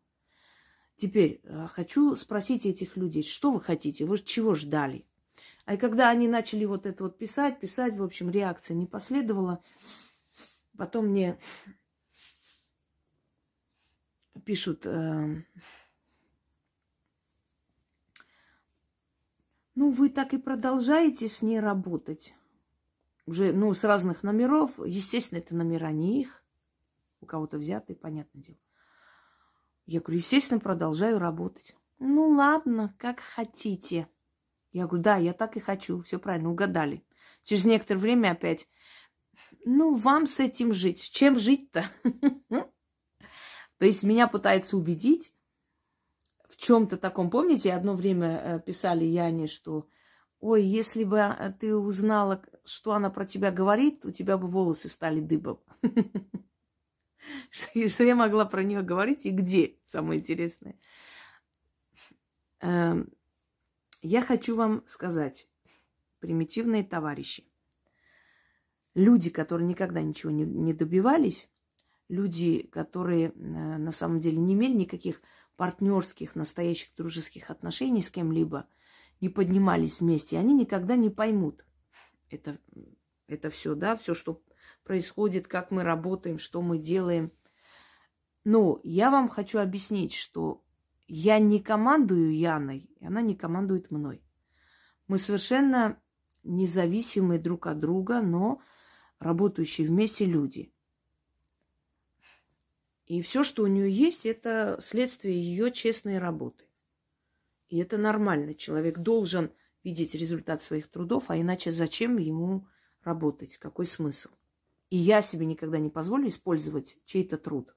Теперь 0.96 1.42
э, 1.44 1.68
хочу 1.68 2.16
спросить 2.16 2.66
этих 2.66 2.96
людей, 2.96 3.24
что 3.24 3.52
вы 3.52 3.60
хотите, 3.60 4.06
вы 4.06 4.18
чего 4.20 4.56
ждали? 4.56 5.06
А 5.66 5.78
когда 5.78 6.10
они 6.10 6.28
начали 6.28 6.64
вот 6.64 6.86
это 6.86 7.04
вот 7.04 7.18
писать, 7.18 7.60
писать, 7.60 7.98
в 7.98 8.04
общем, 8.04 8.30
реакция 8.30 8.76
не 8.76 8.86
последовала. 8.86 9.62
Потом 10.78 11.08
мне 11.08 11.40
пишут, 14.46 14.86
э, 14.86 15.44
ну, 19.76 19.92
вы 19.92 20.10
так 20.10 20.34
и 20.34 20.38
продолжаете 20.38 21.28
с 21.28 21.42
ней 21.42 21.60
работать. 21.60 22.36
Уже, 23.26 23.52
ну, 23.52 23.74
с 23.74 23.84
разных 23.84 24.24
номеров. 24.24 24.80
Естественно, 24.86 25.40
это 25.40 25.56
номера 25.56 25.92
не 25.92 26.22
их. 26.22 26.44
у 27.22 27.26
кого-то 27.26 27.58
взятые, 27.58 27.96
понятное 27.96 28.44
дело. 28.44 28.60
Я 29.88 30.00
говорю, 30.00 30.20
естественно, 30.20 30.60
продолжаю 30.60 31.18
работать. 31.18 31.76
Ну 32.00 32.30
ладно, 32.30 32.96
как 33.00 33.20
хотите. 33.20 34.08
Я 34.72 34.88
говорю, 34.88 35.04
да, 35.04 35.18
я 35.18 35.34
так 35.34 35.58
и 35.58 35.60
хочу. 35.60 36.02
Все 36.04 36.20
правильно, 36.20 36.52
угадали. 36.52 37.04
Через 37.44 37.66
некоторое 37.66 38.00
время 38.00 38.32
опять, 38.32 38.68
ну, 39.64 39.96
вам 39.96 40.28
с 40.28 40.40
этим 40.40 40.74
жить. 40.74 41.02
С 41.02 41.10
чем 41.10 41.38
жить-то? 41.38 41.86
То 43.78 43.86
есть 43.86 44.04
меня 44.04 44.28
пытается 44.28 44.78
убедить 44.78 45.34
в 46.48 46.56
чем-то 46.56 46.98
таком. 46.98 47.30
Помните, 47.30 47.74
одно 47.74 47.94
время 47.96 48.38
э, 48.38 48.60
писали 48.60 49.06
Яне, 49.06 49.48
что 49.48 49.88
ой, 50.40 50.64
если 50.64 51.04
бы 51.04 51.18
э, 51.18 51.54
ты 51.60 51.76
узнала, 51.76 52.42
что 52.64 52.94
она 52.94 53.10
про 53.10 53.26
тебя 53.26 53.52
говорит, 53.52 54.06
у 54.06 54.12
тебя 54.12 54.38
бы 54.38 54.48
волосы 54.48 54.90
стали 54.90 55.20
дыбом. 55.20 55.60
Что 57.50 58.04
я 58.04 58.16
могла 58.16 58.46
про 58.46 58.64
нее 58.64 58.84
говорить 58.84 59.26
и 59.26 59.32
где, 59.32 59.80
самое 59.84 60.20
интересное. 60.20 60.78
Эм, 62.60 63.12
я 64.04 64.22
хочу 64.22 64.56
вам 64.56 64.84
сказать, 64.86 65.50
примитивные 66.20 66.84
товарищи, 66.84 67.48
люди, 68.94 69.32
которые 69.32 69.68
никогда 69.68 70.02
ничего 70.04 70.32
не 70.32 70.74
добивались, 70.74 71.50
люди, 72.08 72.68
которые 72.72 73.30
э, 73.30 73.32
на 73.34 73.92
самом 73.92 74.20
деле 74.20 74.38
не 74.38 74.54
имели 74.54 74.74
никаких 74.74 75.22
партнерских, 75.56 76.36
настоящих 76.36 76.96
дружеских 76.96 77.50
отношений 77.50 78.02
с 78.02 78.12
кем-либо, 78.12 78.68
не 79.22 79.30
поднимались 79.30 80.02
вместе, 80.02 80.38
они 80.38 80.54
никогда 80.54 80.96
не 80.96 81.10
поймут 81.10 81.66
это, 82.30 82.60
это 83.28 83.50
все, 83.50 83.76
да, 83.76 83.96
все, 83.96 84.14
что 84.14 84.42
происходит, 84.84 85.48
как 85.48 85.72
мы 85.72 85.84
работаем, 85.84 86.38
что 86.38 86.62
мы 86.62 86.78
делаем. 86.78 87.32
Но 88.44 88.80
я 88.84 89.10
вам 89.10 89.28
хочу 89.28 89.60
объяснить, 89.60 90.14
что 90.14 90.64
я 91.08 91.40
не 91.40 91.60
командую 91.60 92.38
Яной, 92.38 92.90
и 93.00 93.06
она 93.06 93.22
не 93.22 93.36
командует 93.36 93.92
мной. 93.92 94.22
Мы 95.08 95.18
совершенно 95.18 96.00
независимые 96.44 97.40
друг 97.40 97.68
от 97.68 97.80
друга, 97.80 98.22
но 98.22 98.62
работающие 99.20 99.88
вместе 99.88 100.26
люди. 100.26 100.72
И 103.06 103.22
все, 103.22 103.44
что 103.44 103.64
у 103.64 103.68
нее 103.68 103.92
есть, 103.92 104.26
это 104.26 104.78
следствие 104.82 105.40
ее 105.40 105.72
честной 105.72 106.18
работы. 106.18 106.66
И 107.70 107.78
это 107.78 107.98
нормально. 107.98 108.56
Человек 108.56 109.00
должен 109.00 109.52
видеть 109.84 110.16
результат 110.16 110.64
своих 110.64 110.90
трудов, 110.90 111.26
а 111.28 111.40
иначе 111.40 111.72
зачем 111.72 112.18
ему 112.18 112.68
работать? 113.04 113.58
Какой 113.58 113.86
смысл? 113.86 114.30
И 114.90 114.98
я 114.98 115.22
себе 115.22 115.46
никогда 115.46 115.78
не 115.78 115.90
позволю 115.90 116.28
использовать 116.28 116.98
чей-то 117.06 117.38
труд. 117.38 117.76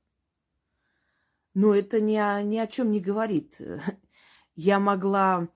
Но 1.55 1.75
это 1.75 2.01
ни 2.01 2.17
о, 2.17 2.43
ни 2.43 2.57
о 2.57 2.67
чем 2.67 2.91
не 2.91 3.01
говорит. 3.01 3.57
Я 4.55 4.79
могла 4.79 5.49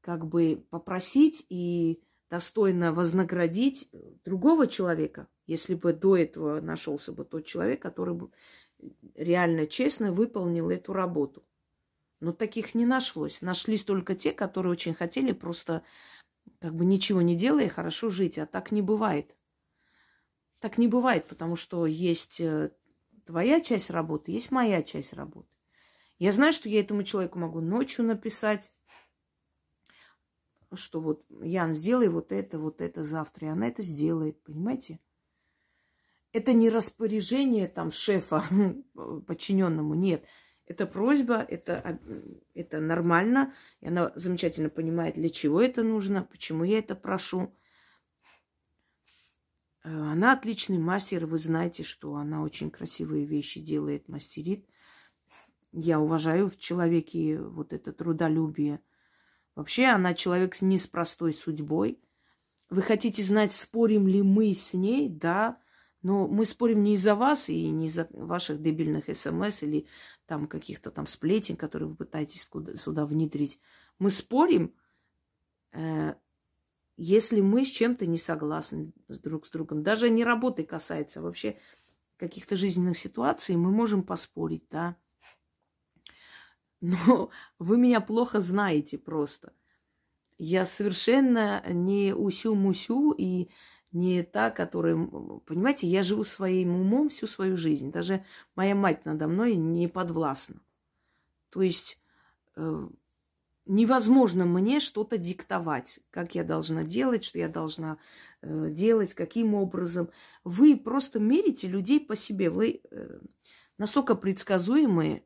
как 0.00 0.26
бы 0.26 0.64
попросить 0.70 1.44
и 1.48 2.02
достойно 2.30 2.92
вознаградить 2.92 3.90
другого 4.24 4.66
человека, 4.66 5.28
если 5.46 5.74
бы 5.74 5.92
до 5.92 6.16
этого 6.16 6.60
нашелся 6.60 7.12
бы 7.12 7.24
тот 7.24 7.44
человек, 7.44 7.80
который 7.80 8.14
бы 8.14 8.30
реально 9.14 9.66
честно 9.66 10.12
выполнил 10.12 10.70
эту 10.70 10.92
работу. 10.92 11.44
Но 12.20 12.32
таких 12.32 12.74
не 12.74 12.86
нашлось. 12.86 13.42
Нашлись 13.42 13.84
только 13.84 14.14
те, 14.14 14.32
которые 14.32 14.72
очень 14.72 14.94
хотели 14.94 15.32
просто 15.32 15.84
как 16.60 16.74
бы 16.74 16.84
ничего 16.84 17.22
не 17.22 17.36
делая, 17.36 17.68
хорошо 17.68 18.08
жить. 18.08 18.38
А 18.38 18.46
так 18.46 18.72
не 18.72 18.82
бывает. 18.82 19.36
Так 20.60 20.78
не 20.78 20.88
бывает, 20.88 21.26
потому 21.26 21.54
что 21.54 21.86
есть 21.86 22.40
э, 22.40 22.72
твоя 23.26 23.60
часть 23.60 23.90
работы, 23.90 24.32
есть 24.32 24.50
моя 24.50 24.82
часть 24.82 25.12
работы. 25.12 25.48
Я 26.18 26.32
знаю, 26.32 26.52
что 26.52 26.68
я 26.68 26.80
этому 26.80 27.04
человеку 27.04 27.38
могу 27.38 27.60
ночью 27.60 28.04
написать, 28.04 28.72
что 30.74 31.00
вот, 31.00 31.24
Ян, 31.42 31.74
сделай 31.74 32.08
вот 32.08 32.32
это, 32.32 32.58
вот 32.58 32.80
это 32.80 33.04
завтра, 33.04 33.46
и 33.46 33.50
она 33.50 33.68
это 33.68 33.82
сделает, 33.82 34.42
понимаете? 34.42 34.98
Это 36.32 36.52
не 36.52 36.70
распоряжение 36.70 37.68
там 37.68 37.90
шефа 37.90 38.44
подчиненному, 39.26 39.94
нет. 39.94 40.24
Это 40.66 40.86
просьба, 40.86 41.36
это, 41.36 41.98
это 42.52 42.78
нормально, 42.80 43.54
и 43.80 43.88
она 43.88 44.12
замечательно 44.16 44.68
понимает, 44.68 45.14
для 45.14 45.30
чего 45.30 45.62
это 45.62 45.82
нужно, 45.82 46.22
почему 46.22 46.62
я 46.62 46.78
это 46.78 46.94
прошу. 46.94 47.54
Э, 49.82 49.88
она 49.88 50.32
отличный 50.32 50.76
мастер, 50.76 51.24
вы 51.24 51.38
знаете, 51.38 51.84
что 51.84 52.16
она 52.16 52.42
очень 52.42 52.70
красивые 52.70 53.24
вещи 53.24 53.60
делает, 53.60 54.08
мастерит. 54.08 54.68
Я 55.72 56.00
уважаю 56.00 56.50
в 56.50 56.58
человеке 56.58 57.40
вот 57.40 57.72
это 57.72 57.92
трудолюбие. 57.92 58.80
Вообще 59.54 59.86
она 59.86 60.14
человек 60.14 60.54
с 60.54 60.86
простой 60.86 61.32
судьбой. 61.32 61.98
Вы 62.68 62.82
хотите 62.82 63.22
знать, 63.22 63.52
спорим 63.52 64.06
ли 64.06 64.22
мы 64.22 64.52
с 64.52 64.74
ней? 64.74 65.08
Да. 65.08 65.58
Но 66.02 66.28
мы 66.28 66.44
спорим 66.44 66.82
не 66.84 66.94
из-за 66.94 67.14
вас 67.14 67.48
и 67.48 67.70
не 67.70 67.86
из-за 67.86 68.08
ваших 68.12 68.62
дебильных 68.62 69.04
смс 69.16 69.62
или 69.62 69.86
там 70.26 70.46
каких-то 70.46 70.90
там 70.90 71.06
сплетен, 71.06 71.56
которые 71.56 71.88
вы 71.88 71.96
пытаетесь 71.96 72.48
сюда 72.80 73.04
внедрить. 73.04 73.58
Мы 73.98 74.10
спорим, 74.10 74.74
э, 75.72 76.14
если 76.96 77.40
мы 77.40 77.64
с 77.64 77.68
чем-то 77.68 78.06
не 78.06 78.18
согласны 78.18 78.92
друг 79.08 79.46
с 79.46 79.50
другом. 79.50 79.82
Даже 79.82 80.08
не 80.10 80.24
работы 80.24 80.64
касается, 80.64 81.20
а 81.20 81.22
вообще 81.22 81.58
каких-то 82.16 82.56
жизненных 82.56 82.98
ситуаций 82.98 83.56
мы 83.56 83.70
можем 83.70 84.02
поспорить, 84.02 84.64
да. 84.70 84.96
Но 86.80 87.30
вы 87.58 87.76
меня 87.76 88.00
плохо 88.00 88.40
знаете 88.40 88.98
просто. 88.98 89.52
Я 90.38 90.64
совершенно 90.64 91.64
не 91.68 92.14
усю-мусю 92.14 93.12
и 93.16 93.48
не 93.92 94.22
та, 94.22 94.50
которая... 94.50 94.96
Понимаете, 95.46 95.86
я 95.86 96.02
живу 96.02 96.24
своим 96.24 96.74
умом 96.74 97.08
всю 97.08 97.26
свою 97.26 97.56
жизнь. 97.56 97.90
Даже 97.90 98.24
моя 98.54 98.74
мать 98.74 99.04
надо 99.04 99.28
мной 99.28 99.56
не 99.56 99.88
подвластна. 99.88 100.60
То 101.50 101.62
есть 101.62 101.98
э, 102.56 102.88
невозможно 103.66 104.44
мне 104.44 104.80
что-то 104.80 105.16
диктовать, 105.16 106.00
как 106.10 106.34
я 106.34 106.44
должна 106.44 106.82
делать, 106.82 107.24
что 107.24 107.38
я 107.38 107.48
должна 107.48 107.98
э, 108.42 108.70
делать, 108.70 109.14
каким 109.14 109.54
образом. 109.54 110.10
Вы 110.44 110.76
просто 110.76 111.20
мерите 111.20 111.68
людей 111.68 112.00
по 112.00 112.16
себе. 112.16 112.50
Вы 112.50 112.82
э, 112.90 113.20
настолько 113.78 114.14
предсказуемые. 114.14 115.24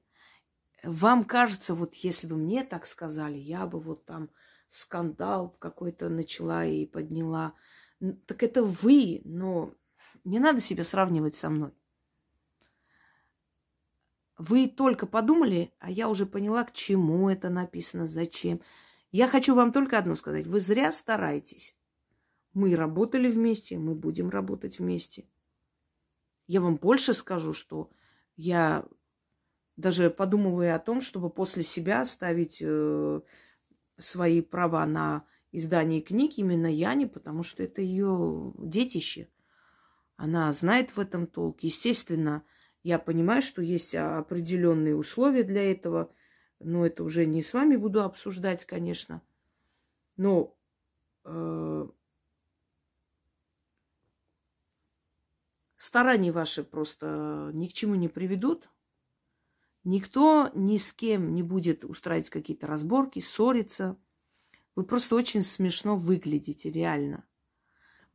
Вам 0.84 1.24
кажется, 1.24 1.74
вот 1.74 1.94
если 1.94 2.26
бы 2.26 2.36
мне 2.36 2.64
так 2.64 2.86
сказали, 2.86 3.38
я 3.38 3.66
бы 3.66 3.80
вот 3.80 4.04
там 4.04 4.30
скандал 4.68 5.50
какой-то 5.58 6.08
начала 6.08 6.64
и 6.64 6.86
подняла. 6.86 7.54
Так 8.26 8.42
это 8.42 8.64
вы, 8.64 9.20
но 9.24 9.74
не 10.24 10.40
надо 10.40 10.60
себя 10.60 10.82
сравнивать 10.82 11.36
со 11.36 11.50
мной. 11.50 11.72
Вы 14.38 14.66
только 14.66 15.06
подумали, 15.06 15.72
а 15.78 15.90
я 15.90 16.08
уже 16.08 16.26
поняла, 16.26 16.64
к 16.64 16.72
чему 16.72 17.28
это 17.28 17.48
написано, 17.48 18.08
зачем. 18.08 18.60
Я 19.12 19.28
хочу 19.28 19.54
вам 19.54 19.72
только 19.72 19.98
одно 19.98 20.16
сказать. 20.16 20.46
Вы 20.46 20.58
зря 20.58 20.90
стараетесь. 20.90 21.76
Мы 22.54 22.74
работали 22.74 23.30
вместе, 23.30 23.78
мы 23.78 23.94
будем 23.94 24.30
работать 24.30 24.78
вместе. 24.78 25.28
Я 26.48 26.60
вам 26.60 26.76
больше 26.76 27.14
скажу, 27.14 27.52
что 27.52 27.90
я 28.36 28.84
даже 29.76 30.10
подумываю 30.10 30.74
о 30.74 30.80
том, 30.80 31.00
чтобы 31.00 31.30
после 31.30 31.62
себя 31.62 32.00
оставить 32.00 32.58
э, 32.60 33.20
свои 33.96 34.40
права 34.40 34.84
на 34.86 35.24
издании 35.52 36.00
книг 36.00 36.32
именно 36.36 36.66
Яне, 36.66 37.06
потому 37.06 37.42
что 37.42 37.62
это 37.62 37.82
ее 37.82 38.52
детище. 38.58 39.28
Она 40.16 40.50
знает 40.52 40.96
в 40.96 41.00
этом 41.00 41.26
толк. 41.26 41.62
Естественно, 41.62 42.42
я 42.82 42.98
понимаю, 42.98 43.42
что 43.42 43.62
есть 43.62 43.94
определенные 43.94 44.96
условия 44.96 45.44
для 45.44 45.70
этого, 45.70 46.12
но 46.58 46.86
это 46.86 47.04
уже 47.04 47.26
не 47.26 47.42
с 47.42 47.52
вами 47.52 47.76
буду 47.76 48.02
обсуждать, 48.02 48.64
конечно. 48.64 49.22
Но 50.16 50.56
э, 51.24 51.86
старания 55.76 56.32
ваши 56.32 56.64
просто 56.64 57.50
ни 57.52 57.66
к 57.66 57.72
чему 57.72 57.94
не 57.94 58.08
приведут. 58.08 58.68
Никто 59.84 60.50
ни 60.54 60.76
с 60.76 60.92
кем 60.92 61.34
не 61.34 61.42
будет 61.42 61.84
устраивать 61.84 62.30
какие-то 62.30 62.66
разборки, 62.66 63.18
ссориться– 63.18 63.98
вы 64.74 64.84
просто 64.84 65.16
очень 65.16 65.42
смешно 65.42 65.96
выглядите, 65.96 66.70
реально. 66.70 67.24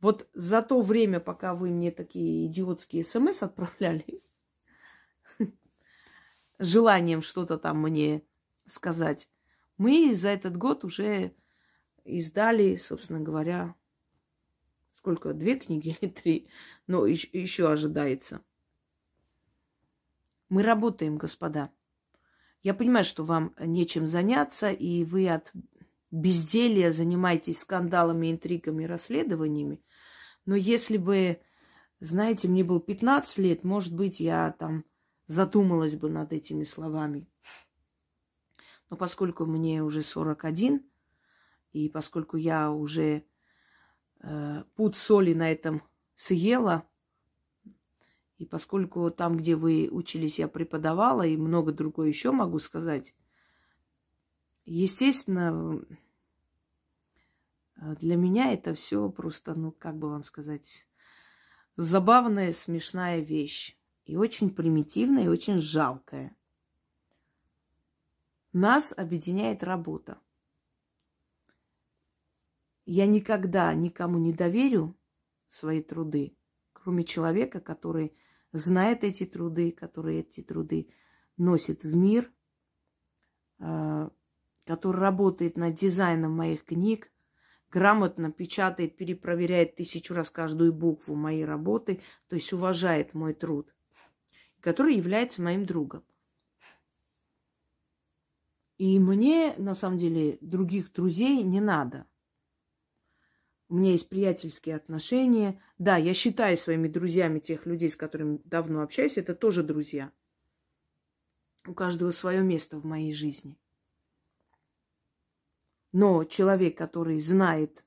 Вот 0.00 0.28
за 0.32 0.62
то 0.62 0.80
время, 0.80 1.20
пока 1.20 1.54
вы 1.54 1.70
мне 1.70 1.90
такие 1.90 2.46
идиотские 2.46 3.04
смс 3.04 3.42
отправляли, 3.42 4.22
желанием 6.58 7.22
что-то 7.22 7.58
там 7.58 7.82
мне 7.82 8.22
сказать, 8.66 9.28
мы 9.76 10.14
за 10.14 10.28
этот 10.28 10.56
год 10.56 10.84
уже 10.84 11.34
издали, 12.04 12.76
собственно 12.76 13.20
говоря, 13.20 13.74
сколько, 14.94 15.32
две 15.32 15.56
книги 15.56 15.96
или 16.00 16.10
три, 16.10 16.48
но 16.86 17.06
еще 17.06 17.70
ожидается. 17.70 18.42
Мы 20.48 20.62
работаем, 20.62 21.18
господа. 21.18 21.70
Я 22.62 22.74
понимаю, 22.74 23.04
что 23.04 23.22
вам 23.22 23.54
нечем 23.60 24.06
заняться, 24.06 24.70
и 24.70 25.04
вы 25.04 25.28
от 25.28 25.52
безделья 26.10 26.92
занимаетесь 26.92 27.60
скандалами, 27.60 28.30
интригами, 28.30 28.84
расследованиями. 28.84 29.82
Но 30.46 30.56
если 30.56 30.96
бы, 30.96 31.40
знаете, 32.00 32.48
мне 32.48 32.64
было 32.64 32.80
15 32.80 33.38
лет, 33.38 33.64
может 33.64 33.94
быть, 33.94 34.20
я 34.20 34.52
там 34.58 34.84
задумалась 35.26 35.96
бы 35.96 36.08
над 36.08 36.32
этими 36.32 36.64
словами. 36.64 37.28
Но 38.90 38.96
поскольку 38.96 39.44
мне 39.44 39.82
уже 39.82 40.02
41, 40.02 40.82
и 41.72 41.88
поскольку 41.90 42.38
я 42.38 42.70
уже 42.70 43.24
э, 44.20 44.64
пуд 44.74 44.96
соли 44.96 45.34
на 45.34 45.52
этом 45.52 45.82
съела, 46.16 46.88
и 48.38 48.46
поскольку 48.46 49.10
там, 49.10 49.36
где 49.36 49.56
вы 49.56 49.88
учились, 49.90 50.38
я 50.38 50.48
преподавала, 50.48 51.26
и 51.26 51.36
много 51.36 51.72
другое 51.72 52.08
еще 52.08 52.30
могу 52.30 52.58
сказать, 52.60 53.14
естественно, 54.68 55.82
для 57.76 58.16
меня 58.16 58.52
это 58.52 58.74
все 58.74 59.08
просто, 59.10 59.54
ну, 59.54 59.72
как 59.72 59.96
бы 59.96 60.10
вам 60.10 60.24
сказать, 60.24 60.88
забавная, 61.76 62.52
смешная 62.52 63.20
вещь. 63.20 63.76
И 64.04 64.16
очень 64.16 64.50
примитивная, 64.50 65.24
и 65.24 65.28
очень 65.28 65.58
жалкая. 65.58 66.34
Нас 68.52 68.94
объединяет 68.96 69.62
работа. 69.62 70.18
Я 72.86 73.06
никогда 73.06 73.74
никому 73.74 74.18
не 74.18 74.32
доверю 74.32 74.96
свои 75.50 75.82
труды, 75.82 76.36
кроме 76.72 77.04
человека, 77.04 77.60
который 77.60 78.16
знает 78.52 79.04
эти 79.04 79.26
труды, 79.26 79.72
который 79.72 80.20
эти 80.20 80.42
труды 80.42 80.90
носит 81.36 81.84
в 81.84 81.94
мир, 81.94 82.32
а, 83.58 84.10
который 84.68 85.00
работает 85.00 85.56
над 85.56 85.76
дизайном 85.76 86.32
моих 86.32 86.62
книг, 86.66 87.10
грамотно 87.70 88.30
печатает, 88.30 88.98
перепроверяет 88.98 89.76
тысячу 89.76 90.12
раз 90.12 90.28
каждую 90.28 90.74
букву 90.74 91.14
моей 91.14 91.46
работы, 91.46 92.02
то 92.28 92.36
есть 92.36 92.52
уважает 92.52 93.14
мой 93.14 93.32
труд, 93.32 93.74
который 94.60 94.94
является 94.94 95.40
моим 95.40 95.64
другом. 95.64 96.04
И 98.76 98.98
мне, 98.98 99.54
на 99.56 99.72
самом 99.72 99.96
деле, 99.96 100.36
других 100.42 100.92
друзей 100.92 101.42
не 101.44 101.62
надо. 101.62 102.06
У 103.70 103.74
меня 103.74 103.92
есть 103.92 104.10
приятельские 104.10 104.76
отношения. 104.76 105.62
Да, 105.78 105.96
я 105.96 106.12
считаю 106.12 106.58
своими 106.58 106.88
друзьями 106.88 107.38
тех 107.38 107.64
людей, 107.64 107.88
с 107.88 107.96
которыми 107.96 108.42
давно 108.44 108.82
общаюсь, 108.82 109.16
это 109.16 109.34
тоже 109.34 109.62
друзья. 109.62 110.12
У 111.66 111.72
каждого 111.72 112.10
свое 112.10 112.42
место 112.42 112.78
в 112.78 112.84
моей 112.84 113.14
жизни. 113.14 113.58
Но 115.92 116.24
человек, 116.24 116.76
который 116.76 117.20
знает 117.20 117.84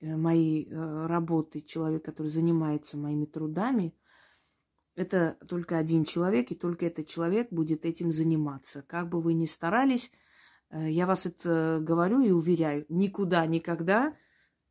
э, 0.00 0.16
мои 0.16 0.64
э, 0.64 1.06
работы, 1.06 1.60
человек, 1.60 2.04
который 2.04 2.28
занимается 2.28 2.96
моими 2.96 3.26
трудами, 3.26 3.94
это 4.94 5.36
только 5.48 5.76
один 5.78 6.04
человек, 6.04 6.50
и 6.50 6.54
только 6.54 6.86
этот 6.86 7.08
человек 7.08 7.48
будет 7.50 7.84
этим 7.84 8.12
заниматься. 8.12 8.82
Как 8.82 9.08
бы 9.08 9.20
вы 9.20 9.34
ни 9.34 9.46
старались, 9.46 10.12
Э, 10.74 10.90
я 10.90 11.06
вас 11.06 11.26
это 11.26 11.78
говорю 11.80 12.20
и 12.20 12.30
уверяю, 12.30 12.84
никуда, 12.88 13.46
никогда 13.46 14.16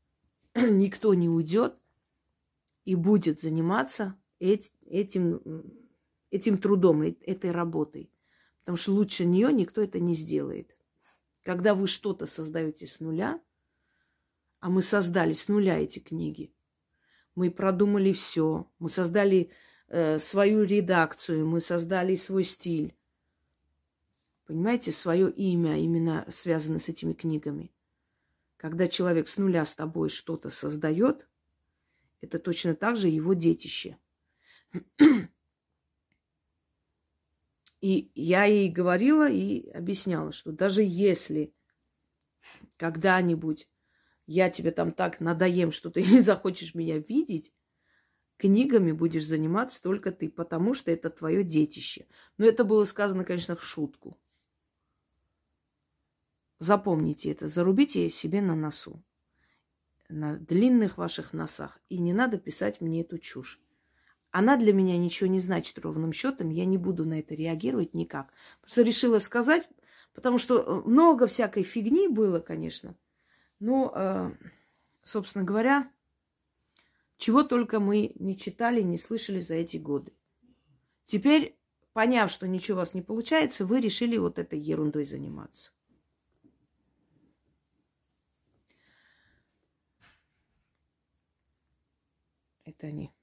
никто 0.56 1.14
не 1.14 1.30
уйдет 1.30 1.78
и 2.84 2.96
будет 2.96 3.40
заниматься 3.40 4.18
этим, 4.40 5.42
этим 6.30 6.58
трудом, 6.58 7.02
этой 7.02 7.52
работой. 7.52 8.12
Потому 8.60 8.78
что 8.78 8.92
лучше 8.92 9.26
нее 9.26 9.54
никто 9.54 9.82
это 9.82 10.00
не 10.00 10.16
сделает. 10.16 10.76
Когда 11.44 11.76
вы 11.76 11.88
что-то 11.88 12.26
создаете 12.26 12.88
с 12.88 13.00
нуля, 13.00 13.42
а 14.60 14.70
мы 14.70 14.82
создали 14.82 15.34
с 15.34 15.48
нуля 15.48 15.78
эти 15.78 16.00
книги, 16.00 16.54
мы 17.36 17.52
продумали 17.52 18.14
все, 18.14 18.72
мы 18.80 18.90
создали 18.90 19.52
э, 19.88 20.20
свою 20.20 20.64
редакцию, 20.64 21.46
мы 21.46 21.60
создали 21.60 22.16
свой 22.16 22.44
стиль, 22.44 22.96
Понимаете, 24.46 24.92
свое 24.92 25.32
имя 25.32 25.80
именно 25.80 26.26
связано 26.30 26.80
с 26.80 26.90
этими 26.90 27.14
книгами. 27.14 27.72
Когда 28.58 28.88
человек 28.88 29.28
с 29.28 29.38
нуля 29.38 29.66
с 29.66 29.74
тобой 29.74 30.10
что-то 30.10 30.50
создает, 30.50 31.28
это 32.22 32.40
точно 32.40 32.76
так 32.76 32.98
же 32.98 33.08
его 33.08 33.34
детище. 33.34 33.98
И 37.84 38.14
я 38.16 38.46
ей 38.46 38.70
говорила 38.70 39.30
и 39.30 39.70
объясняла, 39.72 40.32
что 40.32 40.54
даже 40.54 40.82
если 40.82 41.54
когда-нибудь 42.78 43.68
я 44.26 44.50
тебе 44.50 44.72
там 44.72 44.94
так 44.94 45.20
надоем, 45.20 45.74
что 45.74 45.92
ты 45.92 46.02
не 46.10 46.22
захочешь 46.22 46.76
меня 46.76 47.00
видеть, 47.00 47.54
книгами 48.38 48.94
будешь 48.94 49.26
заниматься 49.26 49.82
только 49.82 50.14
ты, 50.14 50.30
потому 50.30 50.74
что 50.74 50.92
это 50.92 51.10
твое 51.10 51.44
детище. 51.44 52.08
Но 52.38 52.46
это 52.46 52.64
было 52.64 52.86
сказано, 52.86 53.26
конечно, 53.26 53.58
в 53.58 53.66
шутку. 53.66 54.18
Запомните 56.60 57.32
это, 57.32 57.50
зарубите 57.50 58.10
себе 58.10 58.42
на 58.42 58.56
носу, 58.56 59.04
на 60.08 60.38
длинных 60.38 60.98
ваших 60.98 61.34
носах. 61.34 61.82
И 61.90 61.98
не 61.98 62.14
надо 62.14 62.38
писать 62.38 62.80
мне 62.80 63.02
эту 63.02 63.18
чушь. 63.18 63.60
Она 64.34 64.58
для 64.58 64.74
меня 64.74 64.98
ничего 64.98 65.30
не 65.30 65.40
значит 65.40 65.78
ровным 65.78 66.12
счетом, 66.12 66.50
я 66.50 66.66
не 66.66 66.80
буду 66.80 67.06
на 67.06 67.20
это 67.20 67.36
реагировать 67.36 67.94
никак. 67.94 68.34
Просто 68.62 68.82
решила 68.82 69.20
сказать, 69.20 69.70
потому 70.16 70.40
что 70.40 70.58
э, 70.58 70.90
много 70.90 71.28
всякой 71.28 71.62
фигни 71.62 72.08
было, 72.08 72.40
конечно. 72.40 72.98
Но, 73.60 73.94
э, 73.96 74.32
собственно 75.04 75.46
говоря, 75.46 75.88
чего 77.18 77.44
только 77.44 77.80
мы 77.80 78.14
не 78.16 78.36
читали, 78.36 78.82
не 78.82 78.98
слышали 78.98 79.40
за 79.40 79.54
эти 79.54 79.78
годы. 79.78 80.12
Теперь, 81.06 81.56
поняв, 81.94 82.32
что 82.32 82.48
ничего 82.48 82.78
у 82.78 82.80
вас 82.80 82.96
не 82.96 83.04
получается, 83.04 83.68
вы 83.68 83.82
решили 83.82 84.18
вот 84.18 84.40
этой 84.40 84.58
ерундой 84.58 85.06
заниматься. 85.06 85.72
Это 92.66 92.88
они 92.88 93.14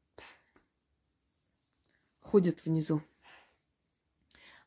ходят 2.31 2.65
внизу. 2.65 3.03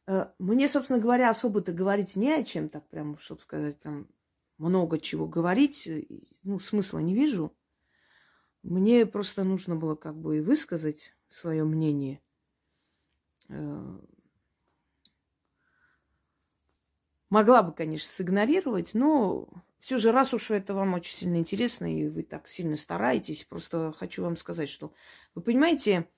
Э, 0.06 0.28
мне, 0.38 0.68
собственно 0.68 1.00
говоря, 1.00 1.30
особо-то 1.30 1.72
говорить 1.72 2.16
не 2.16 2.34
о 2.34 2.44
чем, 2.44 2.68
так 2.68 2.88
прям, 2.90 3.18
чтобы 3.18 3.42
сказать, 3.42 3.80
прям 3.80 4.08
много 4.58 5.00
чего 5.00 5.28
говорить, 5.28 5.88
э, 5.88 6.06
ну, 6.44 6.60
смысла 6.60 7.00
не 7.00 7.14
вижу. 7.14 7.56
Мне 8.64 9.06
просто 9.06 9.44
нужно 9.44 9.76
было 9.76 9.96
как 9.96 10.16
бы 10.16 10.42
высказать 10.42 11.16
свое 11.30 11.64
мнение. 11.64 12.22
Э, 13.48 14.00
могла 17.30 17.64
бы, 17.64 17.72
конечно, 17.74 18.12
сигнорировать, 18.12 18.94
но 18.94 19.48
все 19.80 19.98
же, 19.98 20.12
раз 20.12 20.34
уж 20.34 20.52
это 20.52 20.74
вам 20.74 20.94
очень 20.96 21.16
сильно 21.16 21.38
интересно, 21.38 21.94
и 21.94 22.08
вы 22.08 22.24
так 22.24 22.48
сильно 22.48 22.76
стараетесь, 22.76 23.46
просто 23.46 23.94
хочу 23.98 24.24
вам 24.24 24.36
сказать, 24.36 24.70
что 24.70 24.94
вы 25.34 25.42
понимаете, 25.42 26.10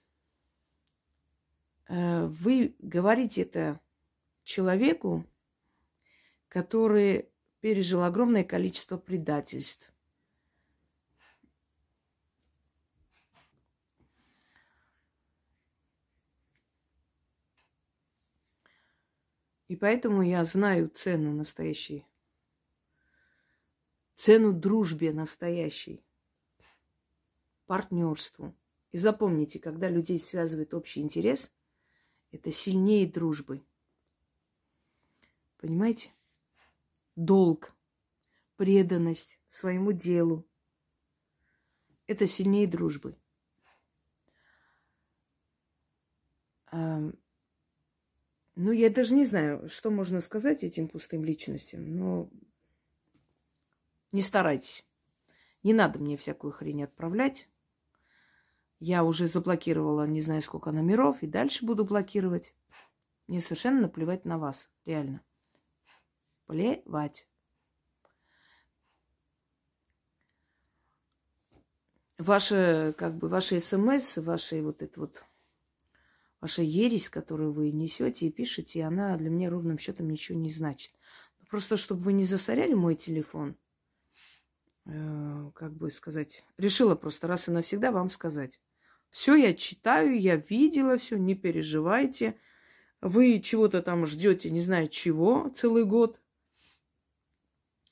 вы 1.87 2.75
говорите 2.79 3.43
это 3.43 3.79
человеку, 4.43 5.25
который 6.47 7.29
пережил 7.59 8.03
огромное 8.03 8.43
количество 8.43 8.97
предательств. 8.97 9.91
И 19.67 19.75
поэтому 19.75 20.21
я 20.21 20.43
знаю 20.43 20.89
цену 20.89 21.33
настоящей 21.33 22.05
цену 24.15 24.53
дружбе 24.53 25.13
настоящей, 25.13 26.03
партнерству. 27.67 28.55
И 28.91 28.97
запомните, 28.97 29.59
когда 29.59 29.89
людей 29.89 30.17
связывает 30.19 30.73
общий 30.73 31.01
интерес, 31.01 31.51
это 32.35 32.51
сильнее 32.51 33.07
дружбы. 33.07 33.65
Понимаете? 35.57 36.11
Долг, 37.15 37.73
преданность 38.57 39.39
своему 39.49 39.93
делу. 39.93 40.45
Это 42.07 42.27
сильнее 42.27 42.67
дружбы. 42.67 43.17
Ну, 46.71 47.13
я 48.55 48.89
даже 48.89 49.13
не 49.15 49.25
знаю, 49.25 49.69
что 49.69 49.89
можно 49.89 50.19
сказать 50.19 50.63
этим 50.63 50.89
пустым 50.89 51.23
личностям, 51.23 51.95
но 51.95 52.29
не 54.11 54.21
старайтесь. 54.21 54.85
Не 55.63 55.73
надо 55.73 55.99
мне 55.99 56.17
всякую 56.17 56.51
хрень 56.51 56.83
отправлять. 56.83 57.49
Я 58.79 59.03
уже 59.03 59.27
заблокировала 59.27 60.05
не 60.05 60.21
знаю 60.21 60.41
сколько 60.41 60.71
номеров 60.71 61.23
и 61.23 61.27
дальше 61.27 61.65
буду 61.65 61.85
блокировать. 61.85 62.53
Мне 63.27 63.41
совершенно 63.41 63.81
наплевать 63.81 64.25
на 64.25 64.37
вас, 64.37 64.69
реально. 64.85 65.21
Плевать. 66.45 67.27
Ваши, 72.17 72.93
как 72.97 73.17
бы, 73.17 73.27
ваши 73.27 73.59
смс, 73.59 74.17
ваши 74.17 74.61
вот 74.61 74.81
это 74.81 74.99
вот, 75.01 75.23
ваша 76.39 76.61
ересь, 76.61 77.09
которую 77.09 77.51
вы 77.51 77.71
несете 77.71 78.27
и 78.27 78.31
пишете, 78.31 78.83
она 78.83 79.17
для 79.17 79.29
меня 79.29 79.49
ровным 79.49 79.77
счетом 79.77 80.09
ничего 80.09 80.37
не 80.37 80.49
значит. 80.49 80.93
Просто 81.49 81.77
чтобы 81.77 82.03
вы 82.03 82.13
не 82.13 82.23
засоряли 82.23 82.73
мой 82.73 82.95
телефон, 82.95 83.57
э, 84.85 85.51
как 85.53 85.73
бы 85.73 85.91
сказать, 85.91 86.45
решила 86.57 86.95
просто 86.95 87.27
раз 87.27 87.47
и 87.47 87.51
навсегда 87.51 87.91
вам 87.91 88.09
сказать. 88.09 88.61
Все 89.15 89.35
я 89.37 89.53
читаю, 89.53 90.19
я 90.19 90.35
видела 90.35 90.97
все, 90.97 91.17
не 91.17 91.35
переживайте. 91.35 92.37
Вы 92.99 93.39
чего-то 93.39 93.81
там 93.81 94.05
ждете, 94.05 94.49
не 94.49 94.59
знаю 94.59 94.89
чего, 94.89 95.47
целый 95.55 95.85
год. 95.85 96.19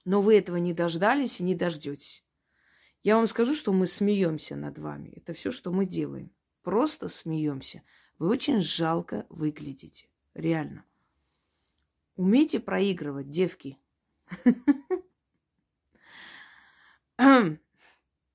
Но 0.04 0.22
вы 0.22 0.36
этого 0.38 0.58
не 0.58 0.74
дождались 0.74 1.40
и 1.40 1.44
не 1.44 1.56
дождетесь. 1.56 2.26
Я 3.04 3.16
вам 3.16 3.28
скажу, 3.28 3.56
что 3.56 3.72
мы 3.72 3.88
смеемся 3.88 4.58
над 4.58 4.78
вами. 4.78 5.14
Это 5.16 5.32
все, 5.32 5.54
что 5.54 5.72
мы 5.72 5.86
делаем. 5.86 6.30
Просто 6.62 7.08
смеемся. 7.08 7.84
Вы 8.20 8.28
очень 8.28 8.60
жалко 8.60 9.26
выглядите. 9.30 10.10
Реально. 10.34 10.84
Умейте 12.18 12.60
проигрывать, 12.60 13.32
девки. 13.32 13.78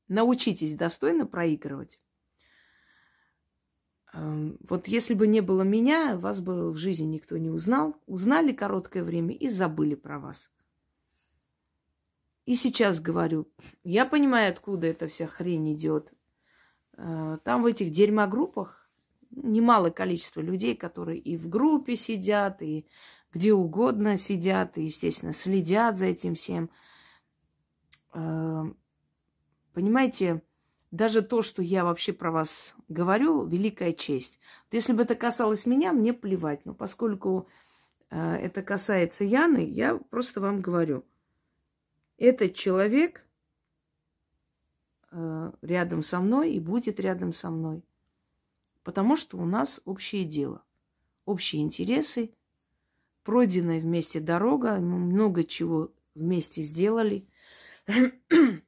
Научитесь 0.08 0.72
достойно 0.72 1.26
проигрывать. 1.26 2.00
Эм, 4.18 4.58
вот 4.68 4.88
если 4.88 5.14
бы 5.14 5.26
не 5.26 5.40
было 5.40 5.62
меня, 5.62 6.16
вас 6.16 6.40
бы 6.40 6.70
в 6.70 6.76
жизни 6.76 7.04
никто 7.04 7.36
не 7.38 7.50
узнал. 7.50 7.96
Узнали 8.06 8.52
короткое 8.52 9.04
время 9.04 9.34
и 9.34 9.48
забыли 9.48 9.94
про 9.94 10.18
вас. 10.18 10.50
И 12.44 12.56
сейчас 12.56 13.00
говорю, 13.00 13.48
я 13.84 14.06
понимаю, 14.06 14.50
откуда 14.50 14.86
эта 14.86 15.06
вся 15.06 15.26
хрень 15.26 15.74
идет. 15.74 16.12
Э, 16.96 17.38
там 17.44 17.62
в 17.62 17.66
этих 17.66 17.90
дерьмогруппах 17.90 18.90
немалое 19.30 19.90
количество 19.90 20.40
людей, 20.40 20.74
которые 20.74 21.18
и 21.18 21.36
в 21.36 21.48
группе 21.48 21.94
сидят, 21.94 22.62
и 22.62 22.86
где 23.32 23.52
угодно 23.52 24.16
сидят, 24.16 24.78
и, 24.78 24.84
естественно, 24.84 25.32
следят 25.32 25.96
за 25.96 26.06
этим 26.06 26.34
всем. 26.34 26.70
Э, 28.14 28.64
понимаете, 29.74 30.42
даже 30.90 31.22
то, 31.22 31.42
что 31.42 31.62
я 31.62 31.84
вообще 31.84 32.12
про 32.12 32.30
вас 32.30 32.74
говорю, 32.88 33.44
великая 33.44 33.92
честь. 33.92 34.40
Вот 34.66 34.74
если 34.74 34.92
бы 34.92 35.02
это 35.02 35.14
касалось 35.14 35.66
меня, 35.66 35.92
мне 35.92 36.12
плевать. 36.12 36.64
Но 36.64 36.74
поскольку 36.74 37.48
э, 38.10 38.36
это 38.36 38.62
касается 38.62 39.24
Яны, 39.24 39.64
я 39.64 39.96
просто 39.96 40.40
вам 40.40 40.60
говорю. 40.60 41.04
Этот 42.16 42.54
человек 42.54 43.24
э, 45.10 45.52
рядом 45.62 46.02
со 46.02 46.20
мной 46.20 46.52
и 46.52 46.60
будет 46.60 47.00
рядом 47.00 47.32
со 47.32 47.50
мной. 47.50 47.84
Потому 48.82 49.16
что 49.16 49.36
у 49.36 49.44
нас 49.44 49.82
общее 49.84 50.24
дело, 50.24 50.62
общие 51.26 51.62
интересы, 51.62 52.32
пройденная 53.22 53.80
вместе 53.80 54.20
дорога, 54.20 54.76
много 54.76 55.44
чего 55.44 55.92
вместе 56.14 56.62
сделали. 56.62 57.28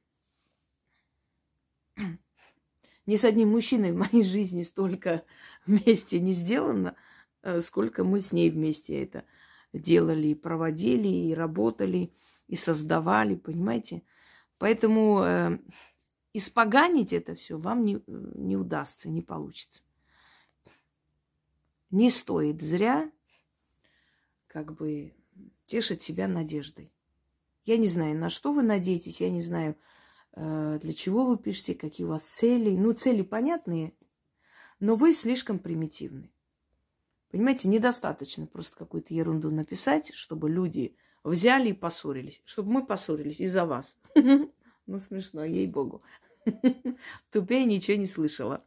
Ни 3.05 3.17
с 3.17 3.23
одним 3.23 3.49
мужчиной 3.49 3.91
в 3.91 3.97
моей 3.97 4.23
жизни 4.23 4.63
столько 4.63 5.23
вместе 5.65 6.19
не 6.19 6.33
сделано, 6.33 6.95
э, 7.41 7.61
сколько 7.61 8.03
мы 8.03 8.21
с 8.21 8.31
ней 8.31 8.49
вместе 8.49 9.01
это 9.01 9.25
делали, 9.73 10.29
и 10.29 10.35
проводили, 10.35 11.07
и 11.07 11.33
работали, 11.33 12.13
и 12.47 12.55
создавали, 12.55 13.35
понимаете? 13.35 14.03
Поэтому 14.57 15.23
э, 15.23 15.59
испоганить 16.33 17.13
это 17.13 17.35
все 17.35 17.57
вам 17.57 17.83
не, 17.83 18.01
не 18.07 18.57
удастся, 18.57 19.09
не 19.09 19.21
получится. 19.21 19.83
Не 21.89 22.09
стоит 22.09 22.61
зря 22.61 23.11
как 24.47 24.73
бы 24.73 25.13
тешить 25.65 26.01
себя 26.01 26.27
надеждой. 26.27 26.91
Я 27.63 27.77
не 27.77 27.87
знаю, 27.87 28.17
на 28.17 28.29
что 28.29 28.51
вы 28.51 28.63
надеетесь, 28.63 29.21
я 29.21 29.29
не 29.29 29.41
знаю, 29.41 29.77
для 30.35 30.93
чего 30.93 31.25
вы 31.25 31.37
пишете, 31.37 31.75
какие 31.75 32.05
у 32.05 32.09
вас 32.09 32.23
цели. 32.23 32.75
Ну, 32.75 32.93
цели 32.93 33.21
понятные, 33.21 33.93
но 34.79 34.95
вы 34.95 35.13
слишком 35.13 35.59
примитивны. 35.59 36.31
Понимаете, 37.31 37.69
недостаточно 37.69 38.45
просто 38.45 38.77
какую-то 38.77 39.13
ерунду 39.13 39.51
написать, 39.51 40.13
чтобы 40.13 40.49
люди 40.49 40.95
взяли 41.23 41.69
и 41.69 41.73
поссорились. 41.73 42.41
Чтобы 42.45 42.71
мы 42.71 42.85
поссорились 42.85 43.39
из-за 43.39 43.65
вас. 43.65 43.97
Ну, 44.87 44.97
смешно, 44.97 45.45
ей-богу. 45.45 46.01
Тупее 47.31 47.65
ничего 47.65 47.95
не 47.97 48.07
слышала. 48.07 48.65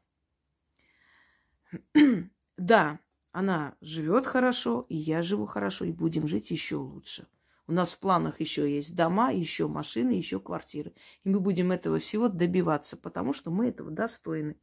Да, 2.57 3.01
она 3.33 3.77
живет 3.81 4.27
хорошо, 4.27 4.87
и 4.89 4.97
я 4.97 5.23
живу 5.23 5.45
хорошо, 5.45 5.85
и 5.85 5.93
будем 5.93 6.29
жить 6.29 6.53
еще 6.53 6.77
лучше. 6.77 7.27
У 7.67 7.73
нас 7.73 7.93
в 7.93 7.99
планах 7.99 8.41
еще 8.41 8.71
есть 8.71 8.95
дома, 8.95 9.33
еще 9.33 9.69
машины, 9.69 10.11
еще 10.11 10.39
квартиры. 10.39 10.93
И 11.23 11.31
мы 11.31 11.41
будем 11.41 11.73
этого 11.73 11.99
всего 11.99 12.29
добиваться, 12.29 12.97
потому 12.97 13.33
что 13.33 13.51
мы 13.51 13.69
этого 13.69 13.91
достойны. 13.91 14.57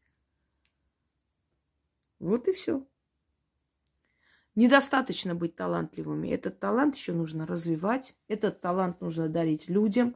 Вот 2.20 2.48
и 2.48 2.54
все. 2.54 2.86
Недостаточно 4.54 5.34
быть 5.34 5.56
талантливыми. 5.56 6.28
Этот 6.28 6.60
талант 6.60 6.96
еще 6.96 7.14
нужно 7.14 7.48
развивать. 7.48 8.16
Этот 8.28 8.62
талант 8.62 9.02
нужно 9.02 9.30
дарить 9.30 9.68
людям. 9.68 10.16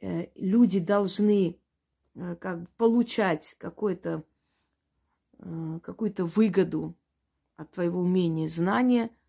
Э, 0.00 0.28
люди 0.34 0.78
должны 0.78 1.60
э, 2.14 2.36
как 2.36 2.70
получать 2.76 3.54
какую-то 3.58 4.24
э, 5.40 5.80
какую-то 5.82 6.24
выгоду 6.24 6.96
от 7.56 7.70
твоего 7.72 8.00
умения, 8.00 8.48
знания– 8.48 9.10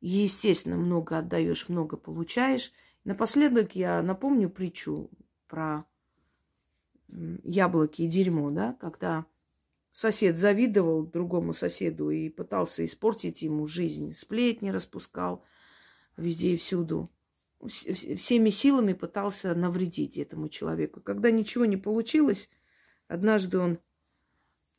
естественно, 0.00 0.76
много 0.76 1.18
отдаешь, 1.18 1.68
много 1.68 1.96
получаешь. 1.96 2.72
Напоследок 3.04 3.76
я 3.76 4.02
напомню 4.02 4.50
притчу 4.50 5.10
про 5.48 5.84
яблоки 7.08 8.02
и 8.02 8.08
дерьмо, 8.08 8.50
да, 8.50 8.76
когда 8.80 9.26
сосед 9.92 10.36
завидовал 10.36 11.06
другому 11.06 11.54
соседу 11.54 12.10
и 12.10 12.28
пытался 12.28 12.84
испортить 12.84 13.42
ему 13.42 13.66
жизнь, 13.66 14.12
сплетни 14.12 14.70
распускал 14.70 15.44
везде 16.16 16.54
и 16.54 16.56
всюду, 16.56 17.10
всеми 17.64 18.50
силами 18.50 18.92
пытался 18.92 19.54
навредить 19.54 20.18
этому 20.18 20.48
человеку. 20.48 21.00
Когда 21.00 21.30
ничего 21.30 21.64
не 21.64 21.76
получилось, 21.76 22.50
однажды 23.08 23.58
он 23.58 23.78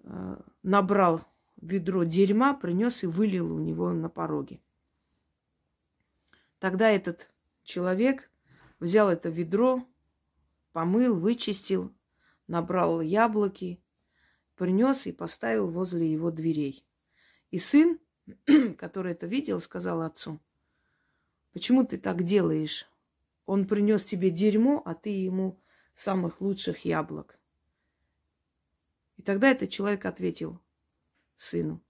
э, 0.04 0.38
набрал 0.64 1.22
ведро 1.60 2.04
дерьма, 2.04 2.54
принес 2.54 3.04
и 3.04 3.08
вылил 3.08 3.54
у 3.54 3.60
него 3.60 3.92
на 3.92 4.10
пороге. 4.10 4.60
Тогда 6.60 6.90
этот 6.90 7.30
человек 7.64 8.32
взял 8.80 9.10
это 9.10 9.30
ведро, 9.30 9.88
помыл, 10.72 11.20
вычистил, 11.20 11.94
набрал 12.48 13.02
яблоки, 13.02 13.82
принес 14.56 15.06
и 15.06 15.12
поставил 15.12 15.70
возле 15.70 16.12
его 16.12 16.32
дверей. 16.32 16.86
И 17.52 17.60
сын, 17.60 18.00
который 18.78 19.12
это 19.12 19.28
видел, 19.28 19.60
сказал 19.60 20.02
отцу, 20.02 20.40
почему 21.54 21.86
ты 21.86 21.98
так 21.98 22.24
делаешь? 22.24 22.90
Он 23.46 23.68
принес 23.68 24.04
тебе 24.04 24.30
дерьмо, 24.30 24.82
а 24.84 24.94
ты 24.94 25.10
ему 25.10 25.62
самых 25.94 26.42
лучших 26.42 26.86
яблок. 26.86 27.40
И 29.16 29.22
тогда 29.22 29.50
этот 29.50 29.70
человек 29.70 30.06
ответил 30.06 30.60
сыну, 31.36 31.82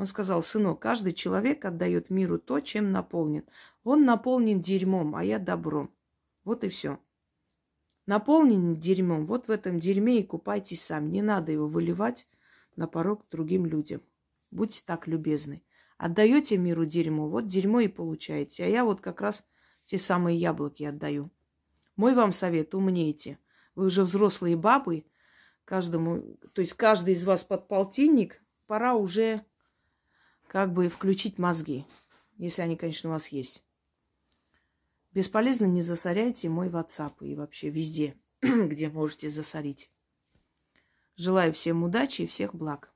он 0.00 0.06
сказал, 0.06 0.40
сынок, 0.40 0.80
каждый 0.80 1.12
человек 1.12 1.62
отдает 1.66 2.08
миру 2.08 2.38
то, 2.38 2.60
чем 2.60 2.90
наполнен. 2.90 3.44
Он 3.84 4.06
наполнен 4.06 4.58
дерьмом, 4.58 5.14
а 5.14 5.22
я 5.22 5.38
добром. 5.38 5.90
Вот 6.42 6.64
и 6.64 6.70
все. 6.70 6.98
Наполнен 8.06 8.76
дерьмом, 8.76 9.26
вот 9.26 9.46
в 9.46 9.50
этом 9.50 9.78
дерьме 9.78 10.20
и 10.20 10.26
купайтесь 10.26 10.82
сами. 10.82 11.10
Не 11.10 11.20
надо 11.20 11.52
его 11.52 11.66
выливать 11.66 12.26
на 12.76 12.86
порог 12.86 13.26
другим 13.30 13.66
людям. 13.66 14.00
Будьте 14.50 14.82
так 14.86 15.06
любезны. 15.06 15.62
Отдаете 15.98 16.56
миру 16.56 16.86
дерьмо, 16.86 17.28
вот 17.28 17.46
дерьмо 17.46 17.80
и 17.80 17.88
получаете. 17.88 18.64
А 18.64 18.68
я 18.68 18.86
вот 18.86 19.02
как 19.02 19.20
раз 19.20 19.44
те 19.84 19.98
самые 19.98 20.38
яблоки 20.38 20.82
отдаю. 20.82 21.30
Мой 21.96 22.14
вам 22.14 22.32
совет, 22.32 22.74
умнейте. 22.74 23.38
Вы 23.74 23.88
уже 23.88 24.04
взрослые 24.04 24.56
бабы, 24.56 25.04
каждому, 25.66 26.38
то 26.54 26.62
есть 26.62 26.72
каждый 26.72 27.12
из 27.12 27.24
вас 27.24 27.44
под 27.44 27.68
полтинник, 27.68 28.42
пора 28.66 28.94
уже 28.94 29.44
как 30.50 30.72
бы 30.72 30.88
включить 30.88 31.38
мозги, 31.38 31.86
если 32.36 32.62
они, 32.62 32.76
конечно, 32.76 33.08
у 33.08 33.12
вас 33.12 33.28
есть. 33.28 33.62
Бесполезно 35.12 35.66
не 35.66 35.80
засоряйте 35.80 36.48
мой 36.48 36.68
WhatsApp 36.68 37.14
и 37.20 37.36
вообще 37.36 37.70
везде, 37.70 38.16
где 38.42 38.88
можете 38.88 39.30
засорить. 39.30 39.92
Желаю 41.14 41.52
всем 41.52 41.84
удачи 41.84 42.22
и 42.22 42.26
всех 42.26 42.52
благ. 42.52 42.92